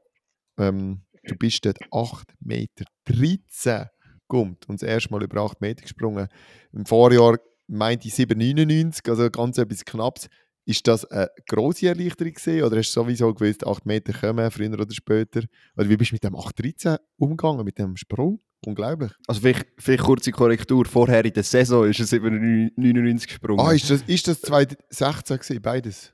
[0.61, 3.87] Ähm, du bist dort 8 Meter 13
[4.29, 6.29] kommt und das erste Mal über 8 Meter gesprungen.
[6.73, 10.29] Im Vorjahr meinte ich 7,99, also ganz etwas Knappes.
[10.65, 14.73] Ist das eine grosse Erleichterung gewesen, oder hast du sowieso gewusst, 8 Meter kommen, früher
[14.73, 15.43] oder später?
[15.77, 18.41] Oder wie bist du mit dem 8,13 umgegangen, mit dem Sprung?
[18.67, 19.11] Unglaublich.
[19.27, 23.61] Also vielleicht, vielleicht kurze Korrektur, vorher in der Saison ist es über 99 gesprungen.
[23.61, 26.13] Ah, ist das, ist das 2016 gewesen, beides?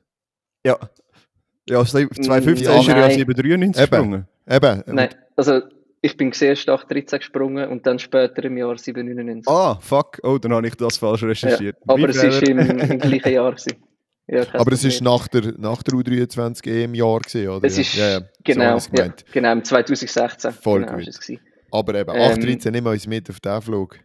[0.64, 0.78] Ja.
[1.68, 4.28] Ja, 2015 ja, ist er ja 793 gesprungen.
[4.48, 4.82] Eben.
[4.86, 5.62] Nein, also
[6.02, 9.48] ich bin zuerst 813 gesprungen und dann später im Jahr 799.
[9.48, 10.20] Ah, fuck.
[10.22, 11.76] Oh, dann habe ich das falsch recherchiert.
[11.76, 13.50] Ja, aber es war im, im gleichen Jahr.
[13.50, 13.76] Gewesen.
[14.28, 17.66] Ja, aber es war nach der, nach der U23 EM Jahr, gewesen, oder?
[17.66, 18.20] Es ist, ja, ja.
[18.44, 20.52] Genau, so ja, genau, im 2016.
[20.52, 21.40] Voll genau, gut.
[21.70, 23.98] Aber eben, 813 ähm, nehmen wir uns mit auf den Flug.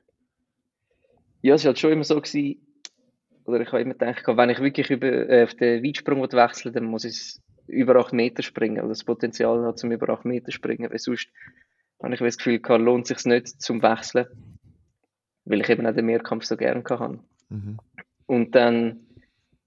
[1.41, 2.61] Ja, es war halt schon immer so, gewesen,
[3.45, 6.85] oder ich habe immer gedacht, wenn ich wirklich über, äh, auf den Weitsprung wechseln dann
[6.85, 10.89] muss ich über 8 Meter springen, oder das Potenzial hat, zum über 8 Meter springen,
[10.89, 11.29] weil sonst
[12.01, 14.27] habe ich das Gefühl gehabt, lohnt sich nicht zum Wechseln,
[15.45, 17.19] weil ich eben auch den Mehrkampf so gerne hatte.
[17.49, 17.79] Mhm.
[18.25, 19.07] Und dann,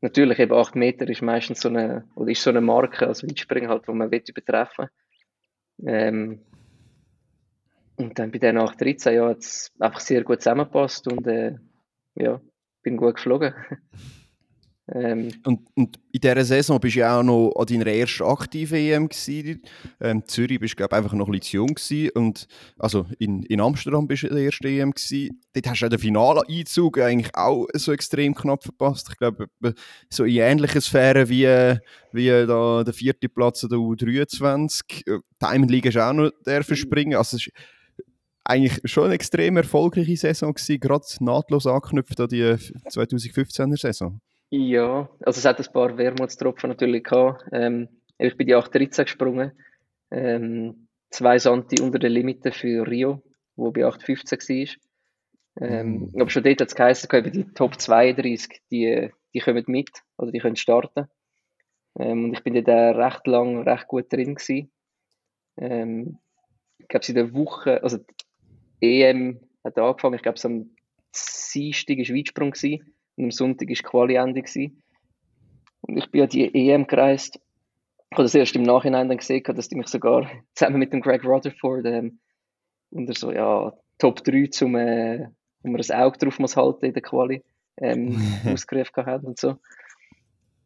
[0.00, 3.70] natürlich eben 8 Meter ist meistens so eine, oder ist so eine Marke als Weitspringen
[3.70, 4.88] halt, wo man will übertreffen.
[5.84, 6.40] Ähm,
[7.96, 11.56] und dann bei den 8.13 ja, hat es einfach sehr gut zusammengepasst und äh,
[12.14, 12.40] ja,
[12.82, 13.54] bin gut geflogen.
[14.92, 18.76] Ähm, und, und, in dieser Saison bist du ja auch noch an deiner ersten aktiven
[18.76, 19.62] EM gewesen.
[19.98, 22.10] Ähm, Zürich bist du einfach noch ein bisschen zu jung gewesen.
[22.14, 22.46] und
[22.78, 25.40] also in, in Amsterdam bist du der ersten EM gewesen.
[25.54, 29.08] Dort hast du ja den Finaleinzug eigentlich auch so extrem knapp verpasst.
[29.10, 29.48] Ich glaube
[30.10, 31.78] so in ähnlichen Sphären wie,
[32.12, 35.22] wie da der vierte Platz der U23.
[35.40, 37.16] Diamond League ist auch noch der verspringen.
[37.16, 37.52] Also es ist
[38.44, 44.20] eigentlich schon eine extrem erfolgreiche Saison gewesen, gerade nahtlos anknüpft an die 2015er Saison.
[44.50, 47.44] Ja, also es hat ein paar Wermutstropfen natürlich gehabt.
[47.52, 49.52] Ähm, ich bin die 8.13 gesprungen.
[50.10, 53.22] Ähm, zwei Santi unter der Limite für Rio,
[53.56, 55.68] wo bei 8.15 war.
[55.68, 56.20] Ähm, mm.
[56.20, 60.38] Aber schon dort hat es geheißen, die Top 32, die, die kommen mit oder die
[60.38, 61.08] können starten.
[61.98, 64.70] Ähm, und ich bin da recht lang, recht gut drin gewesen.
[65.56, 66.18] Ähm,
[66.78, 67.98] ich glaube, in der Woche, also
[68.84, 70.70] EM hat angefangen, ich glaube, es am
[71.54, 72.94] Dienstag war Weitsprung gewesen.
[73.16, 74.42] Und am Sonntag war Quali-Ende.
[75.82, 77.40] Und ich bin an die EM gereist.
[78.10, 81.00] Ich habe das erst im Nachhinein dann gesehen, dass die mich sogar zusammen mit dem
[81.00, 82.20] Greg Rutherford ähm,
[82.90, 85.28] unter so, ja, Top 3 zum, äh,
[85.62, 87.42] wo man ein Auge drauf muss halten in der Quali,
[87.78, 89.56] ähm, ausgerufen haben und so.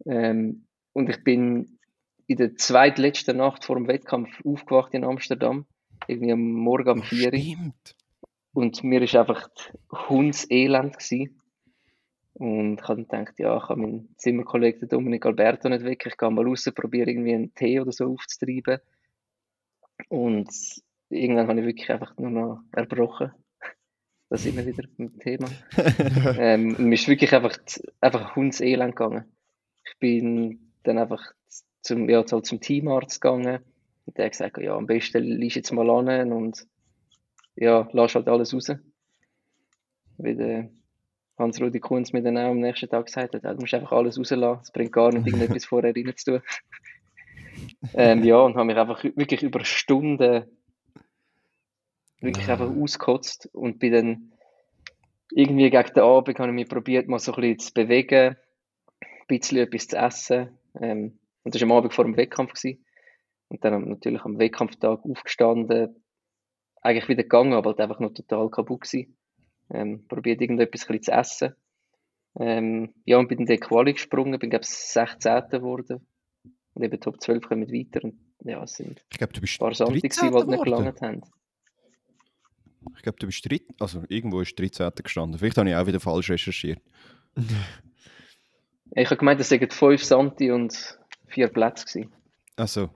[0.07, 1.79] Ähm, und ich bin
[2.27, 5.67] in der zweitletzten Nacht vor dem Wettkampf aufgewacht in Amsterdam,
[6.07, 7.73] irgendwie am Morgen um 4 Uhr.
[8.59, 9.49] Und mir war einfach
[10.09, 11.41] Hundselend gewesen.
[12.35, 16.05] Und ich habe dann gedacht, ja, ich habe meinen Zimmerkollegen Dominik Alberto nicht weg.
[16.05, 18.81] Ich gehe mal raus, probiere irgendwie einen Tee oder so aufzutreiben.
[20.09, 20.49] Und
[21.09, 23.31] irgendwann habe ich wirklich einfach nur noch erbrochen.
[24.29, 25.49] Da sind wir wieder beim Thema.
[26.37, 27.57] ähm, mir ist wirklich einfach,
[28.01, 29.25] einfach Hundselend gegangen.
[29.87, 31.23] Ich bin dann einfach
[31.83, 33.61] zum, ja, zum Teamarzt gegangen.
[34.05, 36.67] Und der hat gesagt, ja, am besten liest jetzt mal an und
[37.61, 38.73] ja, lass halt alles raus.
[40.17, 40.69] Weil, äh,
[41.39, 44.61] Hans-Rudi Kunz mir dann auch am nächsten Tag gesagt hat, du musst einfach alles rauslassen,
[44.63, 46.43] es bringt gar nicht, irgendetwas vorher rein zu tun.
[47.95, 50.45] ähm, ja, und habe mich einfach wirklich über Stunden
[52.21, 54.33] wirklich einfach ausgekotzt und bin dann
[55.31, 58.37] irgendwie gegen den Abend habe ich mich probiert, mal so ein bisschen zu bewegen,
[59.01, 60.59] ein bisschen etwas zu essen.
[60.81, 62.55] Ähm, und das war am Abend vor dem Wettkampf.
[62.55, 62.85] Gewesen.
[63.49, 65.95] Und dann natürlich am Wettkampftag aufgestanden,
[66.83, 69.17] eigentlich wieder gegangen, aber halt einfach noch total kaputt gewesen
[69.71, 71.55] ähm, probiert irgendetwas zu essen.
[72.39, 75.49] Ähm, ja, und bin in die Quali gesprungen, bin, glaube ich, 16.
[75.51, 76.07] geworden.
[76.75, 78.05] Und eben Top 12 kommen weiter.
[78.05, 81.01] Und ja, es sind ich glaub, du bist ein paar Sonntag, die halt nicht gelangt
[81.01, 81.23] haben.
[82.97, 83.67] Ich glaube, du bist 13.
[83.81, 84.91] Also irgendwo ist 13.
[85.03, 85.39] gestanden.
[85.39, 86.81] Vielleicht habe ich auch wieder falsch recherchiert.
[88.95, 92.09] ich habe gemeint, es seien 5 Santi und 4 Plätze.
[92.57, 92.91] Achso.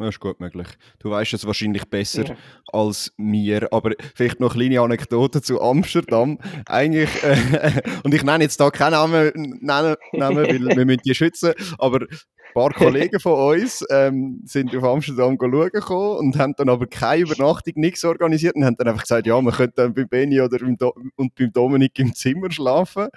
[0.00, 0.66] Das ist gut möglich.
[0.98, 2.36] Du weißt es wahrscheinlich besser ja.
[2.72, 3.70] als mir.
[3.70, 6.38] Aber vielleicht noch eine kleine Anekdote zu Amsterdam.
[6.66, 9.30] Eigentlich, äh, und ich nenne jetzt da keinen Namen,
[9.60, 11.52] nennen, nennen weil wir müssen die schützen.
[11.78, 12.08] Aber ein
[12.54, 17.24] paar Kollegen von uns ähm, sind auf Amsterdam schauen gekommen und haben dann aber keine
[17.24, 20.60] Übernachtung, nichts organisiert und haben dann einfach gesagt, ja, man könnte dann bei Benny oder
[20.60, 23.08] beim Do und beim Dominik im Zimmer schlafen.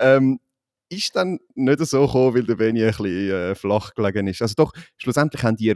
[0.00, 0.40] Ähm,
[0.88, 4.42] ist dann nicht so gekommen, weil der Benny ein bisschen äh, flach gelegen ist.
[4.42, 5.74] Also doch, schlussendlich haben die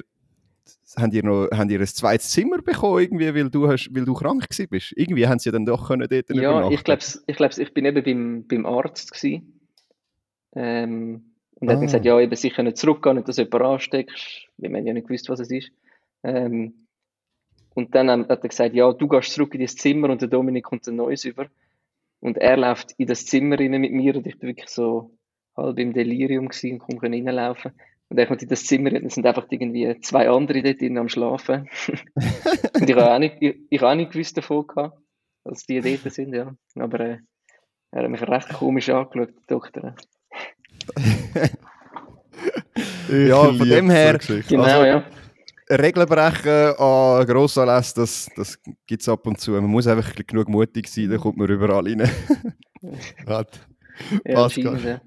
[0.99, 4.15] haben ihr noch haben ihr ein zweites Zimmer bekommen, irgendwie, weil du, hast, weil du
[4.15, 4.93] krank bist?
[4.97, 8.03] Irgendwie haben sie dann doch können dort Ja, ich glaube, ich, glaub, ich bin eben
[8.03, 9.61] beim, beim Arzt gewesen.
[10.55, 11.75] Ähm, und ah.
[11.75, 14.49] hat gesagt, ja, eben sicher nicht zurückgehen, nicht, dass du jemanden ansteckst.
[14.57, 15.71] Wir haben ja nicht gewusst, was es ist.
[16.23, 16.87] Ähm,
[17.75, 20.65] und dann hat er gesagt, ja, du gehst zurück in das Zimmer und der Dominik
[20.65, 21.47] kommt ein neues über.
[22.21, 25.11] Und er läuft in das Zimmer rein mit mir und ich bin wirklich so
[25.57, 27.73] halb im Delirium gewesen und konnte reinlaufen.
[28.09, 31.09] Und dann kommt in das Zimmer und sind einfach irgendwie zwei andere dort drin am
[31.09, 31.69] Schlafen.
[32.75, 34.99] und ich habe auch nicht, ich, ich auch nicht gewusst davon gehabt,
[35.45, 36.55] dass die dort sind, ja.
[36.77, 37.19] Aber äh,
[37.91, 39.97] er hat mich recht komisch angeschaut, der Doktor.
[43.09, 44.19] ja, von dem her.
[44.49, 45.05] Genau, also, ja.
[45.69, 49.53] Regeln brechen an Grossanlässen, das, das gibt es ab und zu.
[49.53, 52.09] Man muss einfach genug mutig sein, dann kommt man überall rein.
[54.25, 55.01] Ja, ja.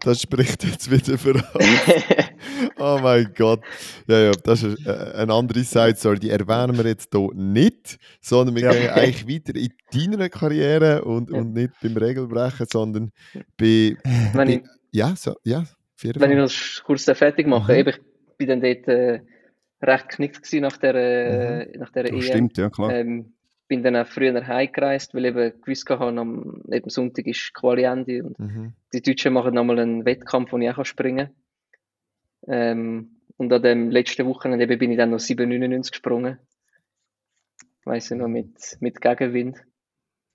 [0.00, 1.44] Das spricht jetzt wieder für uns.
[2.78, 3.60] oh mein Gott.
[4.06, 6.18] Ja, ja, das ist äh, eine andere Side Story.
[6.18, 8.72] Die erwähnen wir jetzt hier nicht, sondern wir ja.
[8.72, 11.38] gehen eigentlich weiter in deiner Karriere und, ja.
[11.38, 13.12] und nicht beim Regelbrechen, sondern
[13.56, 13.96] bei.
[14.04, 14.62] Wenn bei, ich,
[14.92, 15.64] ja, so, ja.
[16.02, 17.88] Wenn ich noch kurz fertig mache, mhm.
[17.88, 18.00] ich
[18.38, 19.20] bin dann dort äh,
[19.82, 21.80] recht geknickt nach der, äh, mhm.
[21.80, 22.22] nach der EM.
[22.22, 22.92] Stimmt, ja, klar.
[22.92, 23.34] Ähm,
[23.70, 27.84] bin dann auch früher heimgereist, weil ich eben gewusst habe, am eben Sonntag ist Quali
[27.84, 28.72] Ende und mhm.
[28.92, 31.30] die Deutschen machen nochmal einen Wettkampf, wo ich auch springen
[32.46, 32.52] kann.
[32.52, 36.38] Ähm, und an dem letzten Wochenende eben bin ich dann noch 7,99 gesprungen.
[37.84, 39.58] Weiss ich noch, mit, mit Gegenwind.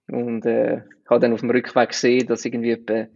[0.07, 3.07] Und äh, habe dann auf dem Rückweg gesehen, dass irgendwie etwa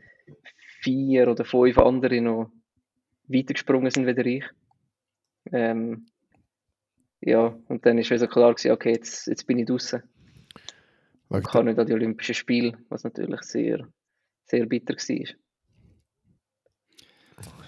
[0.82, 2.52] vier oder fünf andere noch
[3.30, 4.46] weitergesprungen sind wie ich.
[5.54, 6.08] Ähm,
[7.22, 10.02] ja, und dann ist also klar gewesen, okay, jetzt, jetzt bin ich draußen.
[11.32, 13.88] Ich kann nicht an die Olympischen Spiele, was natürlich sehr,
[14.46, 15.36] sehr bitter war.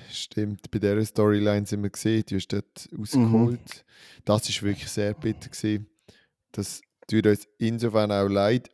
[0.10, 3.60] Stimmt, bei dieser Storyline sind wir gesehen, du hast dort rausgeholt.
[3.60, 4.24] Mhm.
[4.26, 5.50] Das war wirklich sehr bitter.
[5.50, 5.88] Gewesen.
[6.52, 8.70] Das tut uns insofern auch leid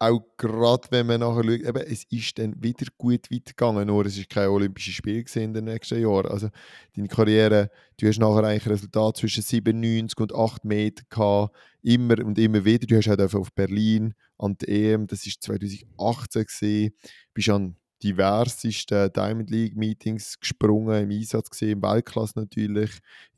[0.00, 4.16] auch gerade wenn man nachher schaut, eben, es ist dann wieder gut weitergegangen, nur es
[4.16, 6.26] ist kein Olympisches Spiel in den nächsten Jahren.
[6.26, 6.48] Also
[6.96, 12.18] deine Karriere, du hast nachher eigentlich ein Resultat zwischen 97 und 8 Meter gehabt, immer
[12.24, 12.86] und immer wieder.
[12.86, 16.94] Du hast auch auf Berlin an der EM, das war 2018 gesehen,
[17.34, 22.90] bist an diversesten Diamond League Meetings gesprungen, im Einsatz gesehen, im Weltklasse natürlich,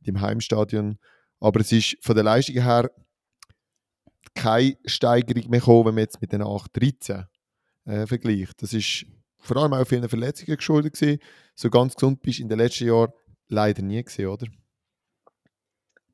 [0.04, 0.98] im Heimstadion.
[1.40, 2.88] Aber es ist von der Leistung her
[4.34, 7.26] keine Steigerung mehr gekommen, wenn man jetzt mit den 8-13
[7.86, 8.62] äh, vergleicht.
[8.62, 9.06] Das ist
[9.38, 11.20] vor allem auch vielen Verletzungen geschuldet gewesen.
[11.54, 13.12] So ganz gesund bist du in den letzten Jahren
[13.48, 14.46] leider nie gesehen, oder?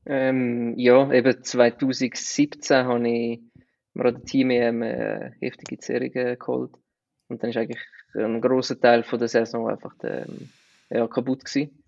[0.06, 3.40] Ähm, ja, eben 2017 habe ich
[3.92, 6.72] mir an der Team EM äh, heftige Zerrungen geholt.
[7.28, 7.82] Und dann ist eigentlich
[8.14, 10.48] ein großer Teil von der Saison einfach ähm,
[10.88, 11.82] ja, kaputt gewesen.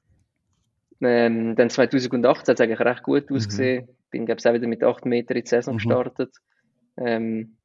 [1.00, 3.36] Ähm, dann 2018 hat es eigentlich recht gut mhm.
[3.36, 3.86] ausgesehen.
[3.86, 5.78] Mhm bin, glaube ich, auch wieder mit 8 Metern in die Saison mhm.
[5.78, 6.34] gestartet.
[6.96, 7.56] Ähm,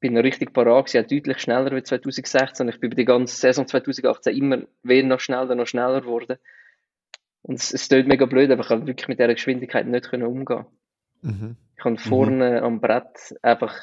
[0.00, 2.68] bin noch richtig parat gewesen, deutlich schneller als 2016.
[2.68, 6.38] Ich bin über die ganze Saison 2018 immer wieder noch schneller, noch schneller geworden.
[7.42, 10.26] Und es, es tut mega blöd, aber ich kann wirklich mit dieser Geschwindigkeit nicht können
[10.26, 10.66] umgehen.
[11.22, 11.56] Mhm.
[11.76, 12.64] Ich habe vorne mhm.
[12.64, 13.74] am Brett einfach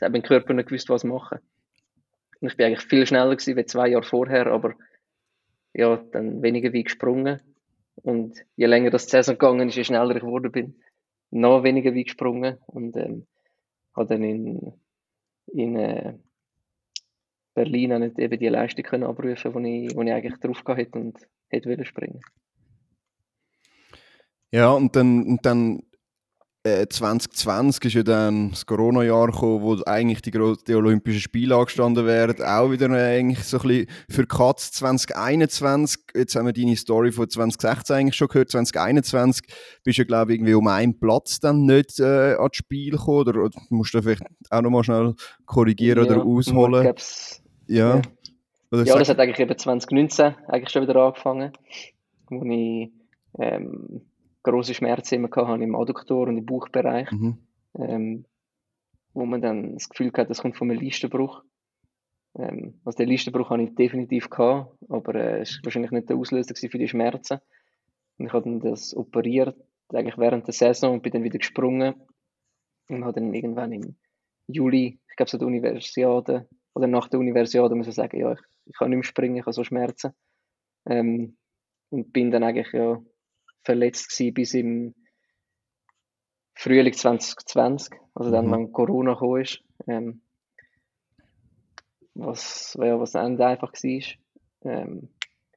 [0.00, 1.38] den Körper nicht gewusst, was machen.
[2.40, 4.74] Und ich bin eigentlich viel schneller gewesen wie zwei Jahre vorher, aber
[5.72, 7.40] ja, dann weniger wie gesprungen.
[7.96, 10.82] Und je länger das Saison gegangen ist, je schneller ich geworden bin,
[11.30, 13.26] noch weniger wie gesprungen und ähm,
[13.94, 14.72] habe dann in,
[15.46, 16.14] in äh,
[17.54, 20.98] Berlin auch nicht eben die Leistung können abrufen, die ich, ich eigentlich drauf gehabt hätte
[20.98, 21.18] und
[21.48, 22.20] hätte springen.
[24.50, 25.82] Ja, und dann, und dann
[26.64, 32.06] 2020 äh, ist ja dann das Corona-Jahr gekommen, wo eigentlich die, die Olympischen Spiele angestanden
[32.06, 32.42] wären.
[32.42, 36.00] Auch wieder eigentlich so ein bisschen für Katz 2021.
[36.14, 38.50] Jetzt haben wir deine Story von 2016 eigentlich schon gehört.
[38.50, 39.46] 2021
[39.84, 43.18] bist du, glaube ich, irgendwie um einen Platz dann nicht äh, ans Spiel gekommen.
[43.18, 46.94] Oder, oder musst du vielleicht auch nochmal schnell korrigieren ja, oder ausholen?
[47.66, 48.02] Ja.
[48.70, 51.52] Ja, ja das hat eigentlich eben 2019 eigentlich schon wieder angefangen,
[52.30, 52.90] wo ich
[53.38, 54.00] ähm,
[54.44, 57.38] große Schmerzen immer gehabt im Adduktor und im Bauchbereich, mhm.
[57.76, 58.24] ähm,
[59.12, 61.42] wo man dann das Gefühl hat, das kommt von einem Listenbruch.
[62.38, 66.16] Ähm, also den Listenbruch habe ich definitiv gehabt, aber äh, es war wahrscheinlich nicht der
[66.16, 67.38] Auslöser für die Schmerzen.
[68.18, 69.56] Und ich habe dann das operiert,
[69.92, 71.94] eigentlich während der Saison und bin dann wieder gesprungen
[72.88, 73.96] und habe dann irgendwann im
[74.46, 78.40] Juli, ich glaube so der Universiade oder nach der Universiade muss ich sagen, ja, ich,
[78.66, 80.12] ich kann nicht mehr springen, ich habe so Schmerzen.
[80.86, 81.36] Ähm,
[81.90, 83.00] und bin dann eigentlich ja
[83.64, 84.94] verletzt gewesen bis im
[86.54, 88.52] Frühling 2020, also dann, mhm.
[88.52, 89.62] wenn Corona gekommen ist.
[89.86, 90.20] Ähm,
[92.14, 94.02] was, ja, was Ende einfach war.
[94.72, 95.08] Ähm,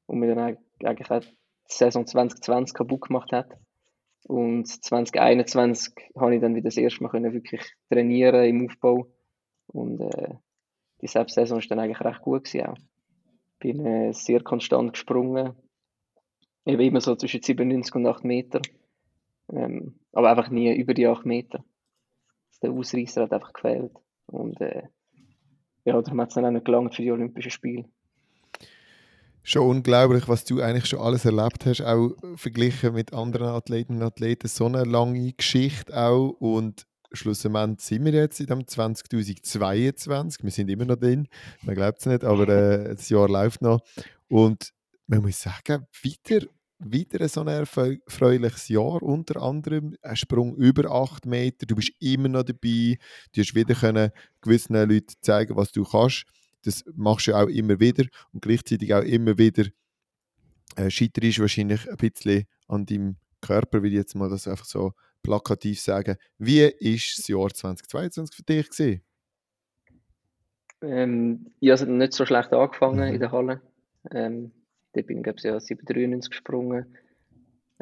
[0.07, 1.27] und mir dann eigentlich auch die
[1.67, 3.49] Saison 2020 kaputt gemacht hat.
[4.25, 9.07] Und 2021 habe ich dann wieder das erste Mal können wirklich trainieren im Aufbau.
[9.67, 10.33] Und äh,
[11.01, 12.77] die Saison war dann eigentlich recht gut gewesen auch.
[13.59, 15.55] Bin äh, sehr konstant gesprungen.
[16.67, 18.61] Eben immer so zwischen 97 und 8 Meter.
[19.49, 21.63] Ähm, aber einfach nie über die 8 Meter.
[22.61, 23.93] Der Ausreißer hat einfach gefehlt.
[24.25, 24.83] Und äh,
[25.85, 27.85] ja, darum hat es dann auch nicht gelangt für die Olympischen Spiele.
[29.43, 34.03] Schon unglaublich, was du eigentlich schon alles erlebt hast, auch verglichen mit anderen Athleten und
[34.03, 34.49] Athleten.
[34.49, 40.43] So eine lange Geschichte auch und schlussendlich sind wir jetzt in dem 2022.
[40.43, 41.29] Wir sind immer noch drin,
[41.61, 43.79] man glaubt es nicht, aber äh, das Jahr läuft noch.
[44.27, 44.73] Und
[45.05, 46.45] man muss sagen, wieder
[46.79, 52.29] wieder so ein erfreuliches Jahr, unter anderem ein Sprung über 8 Meter, du bist immer
[52.29, 52.97] noch dabei,
[53.33, 54.11] du hast wieder können
[54.41, 56.25] gewissen Leuten zeigen, was du kannst.
[56.63, 59.65] Das machst du auch immer wieder und gleichzeitig auch immer wieder
[60.75, 64.93] äh, scheiterst wahrscheinlich ein bisschen an deinem Körper, will ich jetzt mal das einfach so
[65.23, 66.17] plakativ sagen.
[66.37, 69.01] Wie ist das Jahr 2022 für dich gewesen?
[70.81, 73.13] Ähm, ich habe nicht so schlecht angefangen mhm.
[73.15, 73.61] in der Halle.
[74.11, 74.51] Ähm,
[74.93, 76.85] da bin ich, glaube ich, ja 793 gesprungen.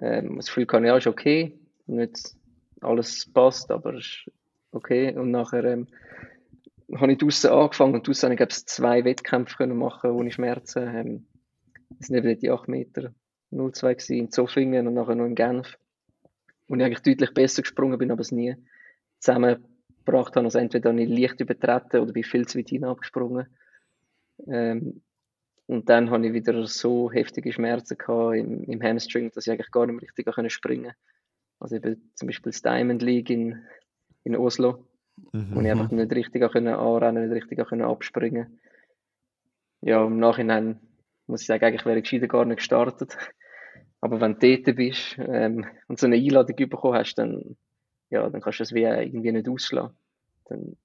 [0.01, 1.57] Ähm, das Gefühl kann auch, ist okay.
[1.87, 2.35] Nicht
[2.81, 4.29] alles passt, aber ist
[4.71, 5.15] okay.
[5.15, 5.87] Und nachher ähm,
[6.93, 10.87] habe ich draußen angefangen und draußen habe ich, zwei Wettkämpfe können machen ohne Schmerzen.
[10.95, 11.27] Ähm,
[11.89, 13.13] das sind eben die 8 Meter
[13.51, 15.77] 02 in Zofingen und nachher noch in Genf.
[16.67, 18.55] Und ich eigentlich deutlich besser gesprungen bin, aber es nie
[19.19, 20.45] zusammengebracht habe.
[20.45, 23.47] Also entweder habe ich leicht übertreten oder bin viel zu weit hinabgesprungen.
[24.47, 25.01] Ähm,
[25.67, 29.71] und dann hatte ich wieder so heftige Schmerzen gehabt im, im Hamstring, dass ich eigentlich
[29.71, 30.97] gar nicht mehr richtig springen konnte.
[31.59, 33.63] Also eben zum Beispiel das Diamond League in,
[34.23, 34.85] in Oslo,
[35.31, 35.55] mhm.
[35.55, 38.59] wo ich einfach nicht richtig anrennen, nicht richtig abspringen
[39.81, 40.79] Ja, im Nachhinein
[41.27, 43.17] muss ich sagen, eigentlich wäre ich gescheiter gar nicht gestartet.
[44.01, 47.57] Aber wenn du dort bist ähm, und so eine Einladung bekommen hast, dann,
[48.11, 49.97] ja, dann kannst du das wie irgendwie nicht ausschlagen.
[50.45, 50.77] Dann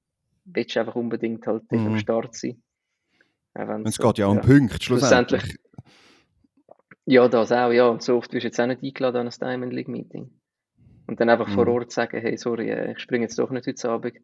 [0.47, 1.87] willst du einfach unbedingt halt mhm.
[1.87, 2.63] am Start sein.
[3.85, 4.43] Es geht ja um ja.
[4.43, 5.57] Punkte schlussendlich.
[7.07, 7.89] Ja, das auch, ja.
[7.89, 10.31] Und so oft wirst du jetzt auch nicht eingeladen an ein Diamond League Meeting.
[11.07, 11.55] Und dann einfach mhm.
[11.55, 14.17] vor Ort sagen, hey, sorry, äh, ich springe jetzt doch nicht heute Abend.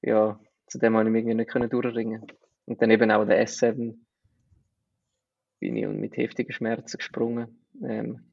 [0.00, 2.26] Ja, zu dem habe ich mich irgendwie nicht können durchringen.
[2.64, 3.98] Und dann eben auch der S7
[5.60, 7.62] bin ich mit heftigen Schmerzen gesprungen.
[7.82, 8.32] Ähm,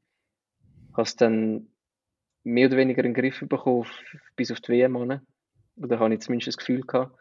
[0.94, 1.68] hast dann
[2.44, 3.86] mehr oder weniger einen Griff bekommen
[4.36, 7.16] bis auf die WM Oder habe ich zumindest das Gefühl gehabt.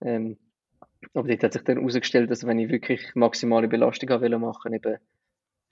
[0.00, 0.38] Ähm,
[1.14, 4.98] aber dort hat sich dann herausgestellt, dass wenn ich wirklich maximale Belastung machen wollte, eben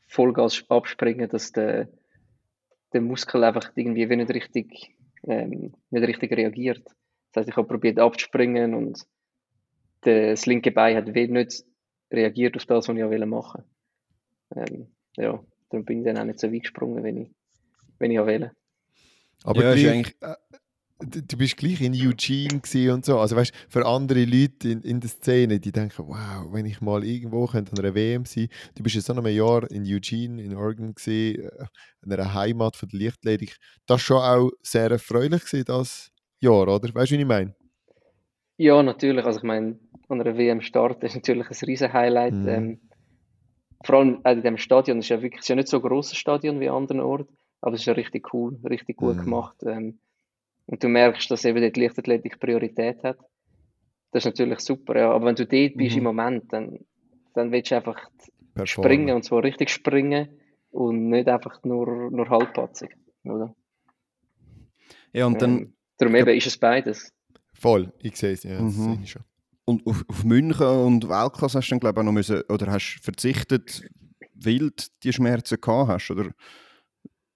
[0.07, 1.89] Vollgas abspringen, dass der,
[2.93, 6.87] der Muskel einfach irgendwie nicht richtig, ähm, nicht richtig reagiert.
[7.33, 9.05] Das heißt, ich habe probiert abzuspringen und
[10.03, 11.65] das linke Bein hat nicht
[12.11, 13.65] reagiert auf das, was ich machen
[14.55, 14.73] wollte.
[14.73, 17.31] Ähm, ja, darum bin ich dann auch nicht so weit gesprungen, wenn ich,
[17.99, 18.53] wenn ich wollte.
[19.43, 20.35] Aber ja, ist eigentlich, äh,
[20.99, 23.19] du bist gleich in Eugene und so.
[23.19, 27.05] Also weißt für andere Leute in, in der Szene, die denken, wow, wenn ich mal
[27.05, 28.49] irgendwo könnte an einer WM sein.
[28.75, 31.67] Du bist jetzt so einem Jahr in Eugene, in Oregon gesehen, äh,
[32.05, 33.57] in einer Heimat von der Lichtledig.
[33.87, 36.95] Das war schon auch sehr erfreulich gewesen, das Jahr, oder?
[36.95, 37.55] Weißt du, wie ich meine?
[38.57, 39.25] Ja, natürlich.
[39.25, 39.79] Also ich meine,
[40.09, 42.33] an einer WM Start ist natürlich ein riesen Highlight.
[42.33, 42.49] Mhm.
[42.49, 42.81] Ähm,
[43.85, 46.17] vor allem in diesem Stadion, es ist ja wirklich ist ja nicht so ein grosses
[46.17, 49.25] Stadion wie an anderen Orten, aber es ist ja richtig cool, richtig gut mhm.
[49.25, 49.57] gemacht.
[49.67, 49.99] Ähm,
[50.67, 53.19] und du merkst, dass eben die Leichtathletik Priorität hat.
[54.13, 55.13] Das ist natürlich super, ja.
[55.13, 55.99] Aber wenn du dort bist mhm.
[55.99, 56.81] im Moment, dann,
[57.35, 58.09] dann willst du einfach
[58.55, 58.67] Performen.
[58.67, 60.29] springen und zwar richtig springen
[60.71, 63.55] und nicht einfach nur, nur halbpatzig, oder?
[65.13, 65.59] Ja, und dann.
[65.59, 67.13] Ähm, darum eben ist es beides.
[67.55, 69.01] Voll, ich sehe es, ja, das mhm.
[69.03, 69.23] ich schon.
[69.65, 72.71] Und auf, auf München und Weltklasse hast du dann, glaube ich, auch noch müssen, oder
[72.71, 73.89] hast verzichtet,
[74.35, 76.31] wild die Schmerzen gehabt hast, oder?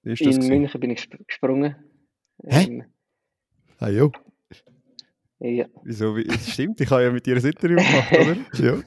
[0.03, 0.49] In gewesen?
[0.49, 1.76] München bin ich gesprungen.
[2.45, 2.64] Hä?
[2.64, 2.85] Ähm,
[3.81, 4.12] Ah, jo.
[5.39, 5.66] Ja.
[5.85, 6.18] Wieso?
[6.18, 8.37] Es stimmt, ich habe ja mit dir ein Interview gemacht, oder?
[8.62, 8.83] ja.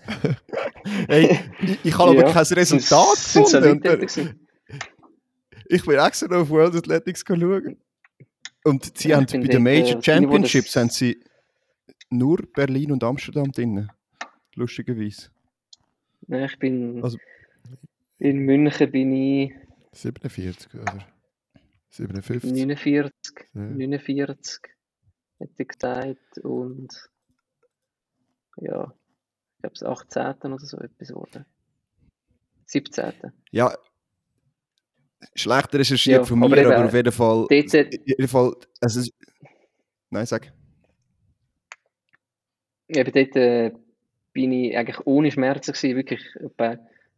[1.08, 4.40] hey, ich, ich habe aber kein Resultat gefunden.
[5.66, 7.78] Ich bin extra noch auf World Athletics schauen.
[8.64, 11.20] Und sie ja, haben bei den Major äh, Championships haben sie
[12.12, 13.90] nur Berlin und Amsterdam drin.
[14.54, 15.30] Lustigerweise.
[16.28, 17.04] Nein, ich bin.
[17.04, 17.18] Also,
[18.20, 19.54] in München bin ich.
[19.94, 21.00] 47, oder?
[21.90, 22.52] 57?
[22.52, 23.48] 49.
[23.56, 23.62] Ja.
[23.62, 24.73] 49
[25.44, 26.38] hätte ich gesagt.
[26.40, 27.10] Und
[28.58, 28.94] ja,
[29.56, 30.54] ich glaube, es 18.
[30.54, 31.46] oder so etwas wurde.
[32.66, 33.14] 17.
[33.52, 33.76] Ja,
[35.36, 37.48] schlechter recherchiert ja, von mir, aber, eben, aber auf jeden Fall.
[37.50, 39.10] Dort, jeden Fall also,
[40.10, 40.52] nein, sag.
[42.88, 43.72] Eben dort äh,
[44.34, 46.78] bin ich eigentlich ohne Schmerzen gewesen, wirklich etwa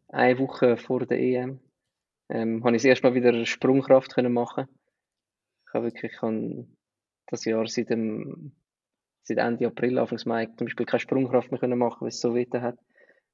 [0.10, 1.60] eine Woche vor der EM.
[2.30, 4.68] Ähm, habe ich das erste Mal wieder Sprungkraft können machen.
[5.68, 6.68] Ich habe wirklich ich habe
[7.28, 8.52] das Jahr seit, dem,
[9.24, 12.36] seit Ende April, Anfang Mai zum Beispiel keine Sprungkraft mehr können machen, weil es so
[12.36, 12.78] weh hat.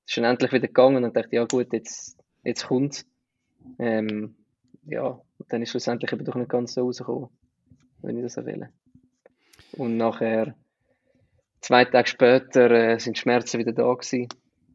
[0.06, 3.06] Es ist dann endlich wieder gegangen und dachte, ja gut, jetzt, jetzt kommt
[3.80, 4.36] ähm,
[4.86, 5.20] ja,
[5.50, 7.30] dann ist schlussendlich eben doch nicht ganz so rausgekommen,
[8.02, 8.70] wenn ich das so will.
[9.74, 10.56] Und nachher,
[11.62, 14.28] zwei Tage später, äh, sind Schmerzen wieder da gewesen.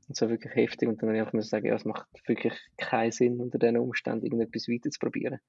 [0.09, 0.89] Und so wirklich heftig.
[0.89, 4.25] Und dann habe ich einfach sagen, ja, es macht wirklich keinen Sinn, unter diesen Umständen
[4.25, 5.41] irgendetwas weiter zu probieren.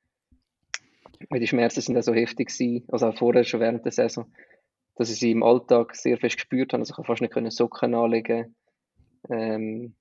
[1.30, 4.32] Weil die Schmerzen sind auch so heftig gewesen, also auch vorher schon während der Saison,
[4.96, 6.82] dass ich sie im Alltag sehr fest gespürt habe.
[6.82, 8.56] Also ich habe fast nicht Socken anlegen
[9.30, 9.96] ähm,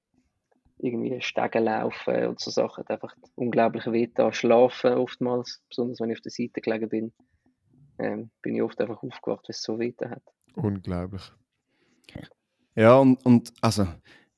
[0.79, 2.85] irgendwie Stegen laufen und so Sachen.
[2.85, 4.33] Hat einfach unglaublich weh da.
[4.33, 7.13] Schlafen oftmals, besonders wenn ich auf der Seite gelegen bin,
[7.99, 10.23] ähm, bin ich oft einfach aufgewacht, weil es so weh hat.
[10.55, 11.33] Unglaublich.
[12.75, 13.87] Ja, und, und also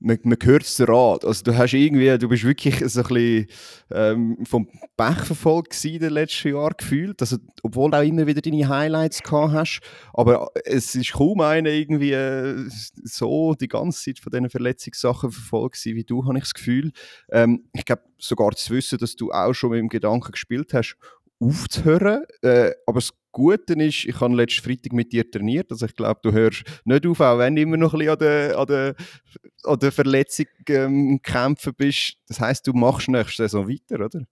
[0.01, 1.25] man, man hört es Rat.
[1.25, 3.47] Also du hast irgendwie, du bist wirklich so ein bisschen
[3.91, 7.21] ähm, vom Pech verfolgt in den letzten Jahren gefühlt.
[7.21, 9.81] Also, obwohl du auch immer wieder deine Highlights gehabt hast.
[10.13, 12.69] Aber es ist kaum einer irgendwie äh,
[13.05, 16.93] so die ganze Zeit von diesen Verletzungssachen verfolgt wie du, habe ich das Gefühl.
[17.31, 20.97] Ähm, ich glaube sogar zu wissen, dass du auch schon mit dem Gedanken gespielt hast,
[21.41, 22.25] aufzuhören.
[22.43, 25.71] Äh, aber das Gute ist, ich habe letzten Freitag mit dir trainiert.
[25.71, 28.19] Also ich glaube, du hörst nicht auf, auch wenn du immer noch ein bisschen an
[28.19, 28.95] der, an der,
[29.65, 32.17] an der Verletzung ähm, kämpfen bist.
[32.27, 34.25] Das heisst, du machst nächste Saison weiter, oder?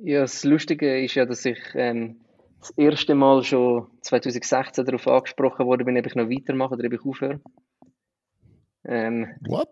[0.00, 2.20] Ja, das Lustige ist ja, dass ich ähm,
[2.60, 7.04] das erste Mal schon 2016 darauf angesprochen wurde, ob ich noch weitermache oder ob ich
[7.04, 7.40] aufhöre.
[8.84, 9.68] Ähm, What?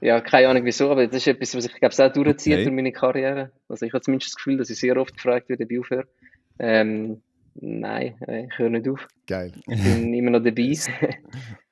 [0.00, 2.64] Ja, keine Ahnung wieso, aber das ist etwas, was ich glaube, auch durchzieht okay.
[2.64, 3.52] durch meine Karriere.
[3.68, 6.08] Also ich habe zumindest das Gefühl, dass ich sehr oft gefragt werde, ob ich aufhöre.
[6.58, 7.22] Ähm,
[7.54, 9.06] nein, äh, ich höre nicht auf.
[9.26, 9.52] Geil.
[9.66, 10.72] Ich bin immer noch dabei.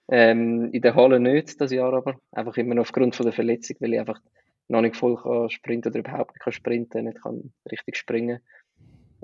[0.08, 2.18] ähm, in der Halle nicht, das Jahr aber.
[2.32, 4.20] Einfach immer noch aufgrund von der Verletzung, weil ich einfach
[4.68, 8.40] noch nicht voll kann sprinten oder überhaupt nicht kann sprinten, nicht kann richtig springen.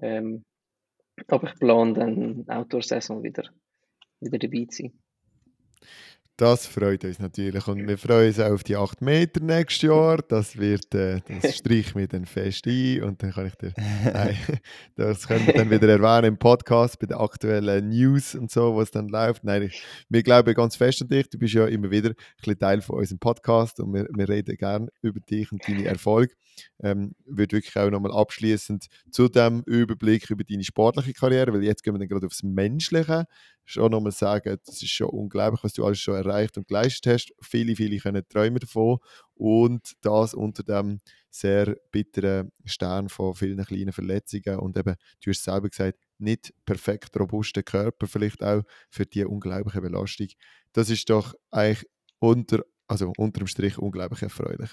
[0.01, 0.45] Ähm,
[1.27, 3.45] aber ich plane dann Outdoor-Saison wieder,
[4.21, 4.93] wieder dabei zu sein.
[6.39, 10.19] Das freut uns natürlich und wir freuen uns auch auf die 8 Meter nächstes Jahr.
[10.19, 13.73] Das wird, äh, das streichen wir dann fest ein und dann kann ich dir,
[14.05, 14.39] nein,
[14.95, 18.93] das können wir dann wieder erwähnen im Podcast bei den aktuellen News und so, was
[18.93, 19.43] dann läuft.
[19.43, 21.29] Nein, ich, wir glauben ganz fest an dich.
[21.29, 24.57] Du bist ja immer wieder ein bisschen Teil von unserem Podcast und wir, wir reden
[24.57, 26.37] gerne über dich und deine Erfolge.
[26.81, 31.83] Ähm, würde wirklich auch nochmal abschließend zu dem Überblick über deine sportliche Karriere, weil jetzt
[31.83, 33.27] gehen wir dann gerade aufs Menschliche
[33.69, 37.35] schon nochmal sagen, das ist schon unglaublich, was du alles schon erreicht und geleistet hast.
[37.43, 38.99] Viele, viele können träumen davon
[39.35, 41.01] und das unter dem
[41.31, 47.19] sehr bitteren Stern von vielen kleinen Verletzungen und eben, du hast selber gesagt, nicht perfekt
[47.21, 50.29] robuster Körper, vielleicht auch für die unglaubliche Belastung.
[50.73, 51.87] Das ist doch eigentlich
[52.19, 54.71] unter, also unter dem Strich unglaublich erfreulich.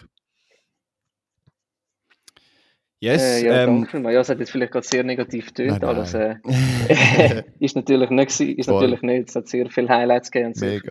[3.06, 6.16] Yes, äh, ja, ähm, danke Ja, es hat jetzt vielleicht gerade sehr negativ tönt alles.
[6.16, 6.38] Äh,
[7.60, 9.30] ist natürlich nicht, ist natürlich nicht.
[9.30, 10.82] Es hat sehr viele Highlights gegeben und sehr,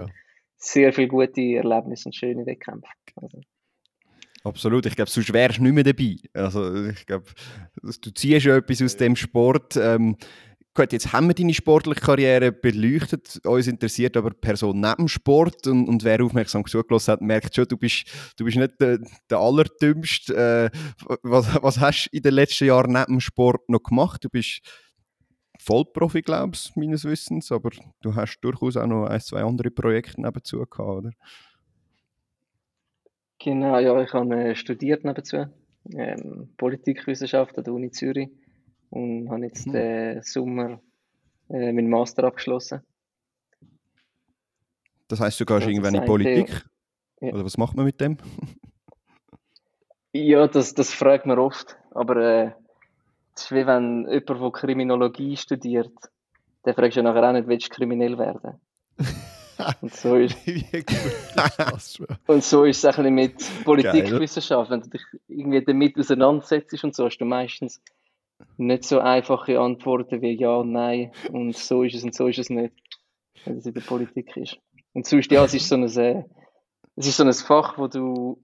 [0.57, 2.87] sehr viele gute Erlebnisse und schöne Wettkämpfe.
[3.21, 3.41] Also.
[4.45, 6.17] Absolut, ich glaube, sonst wärst du nicht mehr dabei.
[6.35, 7.27] Also ich glaube,
[7.83, 9.77] du ziehst ja etwas aus dem Sport.
[9.77, 10.17] Ähm,
[10.77, 13.41] Gut, jetzt haben wir deine sportliche Karriere beleuchtet.
[13.47, 15.68] Uns interessiert aber die Person neben Sport.
[15.68, 18.07] Und, und wer aufmerksam zugelassen hat, merkt schon, du bist,
[18.37, 18.99] du bist nicht der,
[19.31, 20.70] der Allerdümmste.
[20.72, 20.77] Äh,
[21.22, 24.25] was, was hast du in den letzten Jahren neben Sport noch gemacht?
[24.25, 24.62] Du bist
[25.61, 27.53] Vollprofi, glaube ich, meines Wissens.
[27.53, 27.70] Aber
[28.01, 31.12] du hast durchaus auch noch ein, zwei andere Projekte nebenzu gehabt, oder?
[33.39, 35.47] Genau, ja, ich habe äh, studiert nebenzu.
[35.95, 38.31] Ähm, Politikwissenschaft an der Uni Zürich
[38.95, 39.73] und habe jetzt mhm.
[39.73, 40.81] den Sommer
[41.51, 42.81] äh, meinen Master abgeschlossen.
[45.09, 46.65] Das heißt, du gehst also irgendwann in Politik?
[47.21, 47.33] Ja.
[47.33, 48.17] Oder was macht man mit dem?
[50.13, 51.77] ja, das, das fragt man oft.
[51.91, 52.53] Aber äh,
[53.35, 55.93] es ist wie wenn jemand, der Kriminologie studiert,
[56.65, 58.61] der fragt ja nachher auch nicht, willst du kriminell werden?
[59.81, 60.37] Und so ist,
[62.27, 64.69] und so ist es ein bisschen mit Politikwissenschaft.
[64.69, 67.81] Wenn du dich irgendwie damit auseinandersetzt und so, hast du meistens
[68.57, 72.39] nicht so einfache Antworten wie ja und nein und so ist es und so ist
[72.39, 72.74] es nicht,
[73.45, 74.59] wenn es in der Politik ist.
[74.93, 76.24] Und sonst, ja, es ist so ein, äh,
[76.97, 78.43] es ist so ein Fach, wo du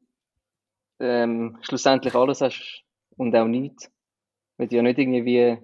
[0.99, 2.82] ähm, schlussendlich alles hast
[3.16, 3.91] und auch nichts.
[4.57, 5.59] Weil du ja nicht irgendwie wie,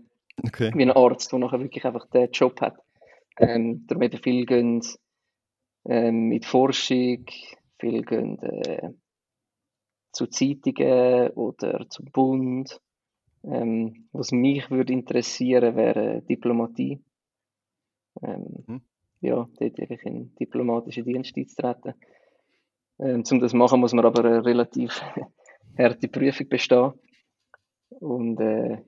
[0.44, 0.72] okay.
[0.74, 2.76] wie ein Arzt, der nachher wirklich einfach den Job hat.
[3.38, 4.80] Ähm, darum eben viel gehen
[5.84, 7.26] ähm, in die Forschung,
[7.78, 8.90] viel gehen äh,
[10.12, 12.80] zu Zeitungen oder zum Bund
[13.46, 17.00] ähm, was mich würde interessieren, wäre Diplomatie.
[18.22, 18.80] Ähm, mhm.
[19.20, 21.94] ja, dort in den diplomatischen Dienst einzutreten.
[22.98, 25.02] Ähm, um das zu machen, muss man aber eine relativ
[25.78, 26.92] harte Prüfung bestehen.
[27.88, 28.78] Und äh,